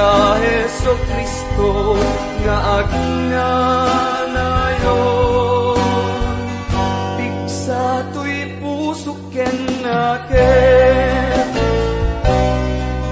ka 0.00 0.40
Heso 0.40 0.96
Kristo 1.04 2.00
nga 2.40 2.56
agnanayon 2.80 3.84
Piksa 7.20 7.84
to'y 8.16 8.56
puso 8.56 9.12
ken 9.28 9.84
naken 9.84 11.48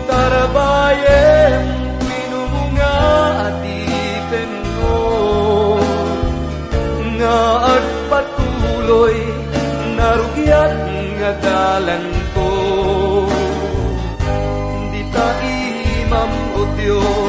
Tarabayen 0.09 1.69
pinumunga 2.09 2.97
at 3.53 3.61
ipen 3.69 4.53
mo 4.81 4.97
Nga 7.21 7.39
agpatuloy 7.77 9.19
narugyat 9.93 10.73
nga 11.21 11.31
dalan 11.45 12.05
Dios. 16.79 17.28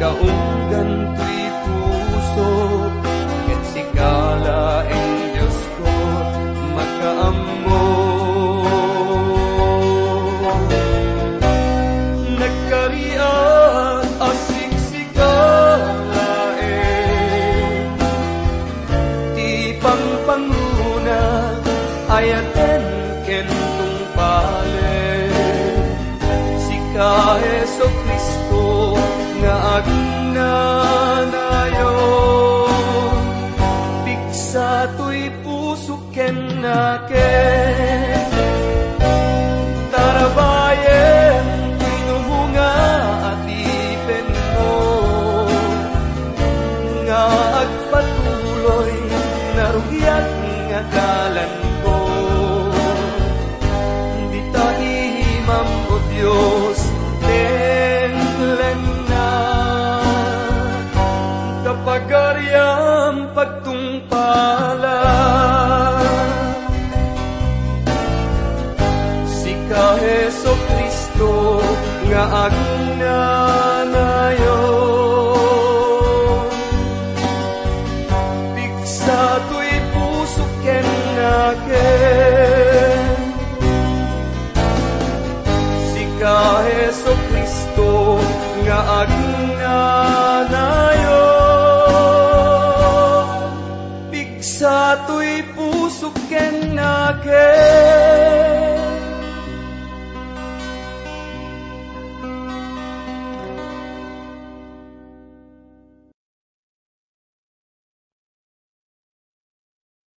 the 0.00 0.33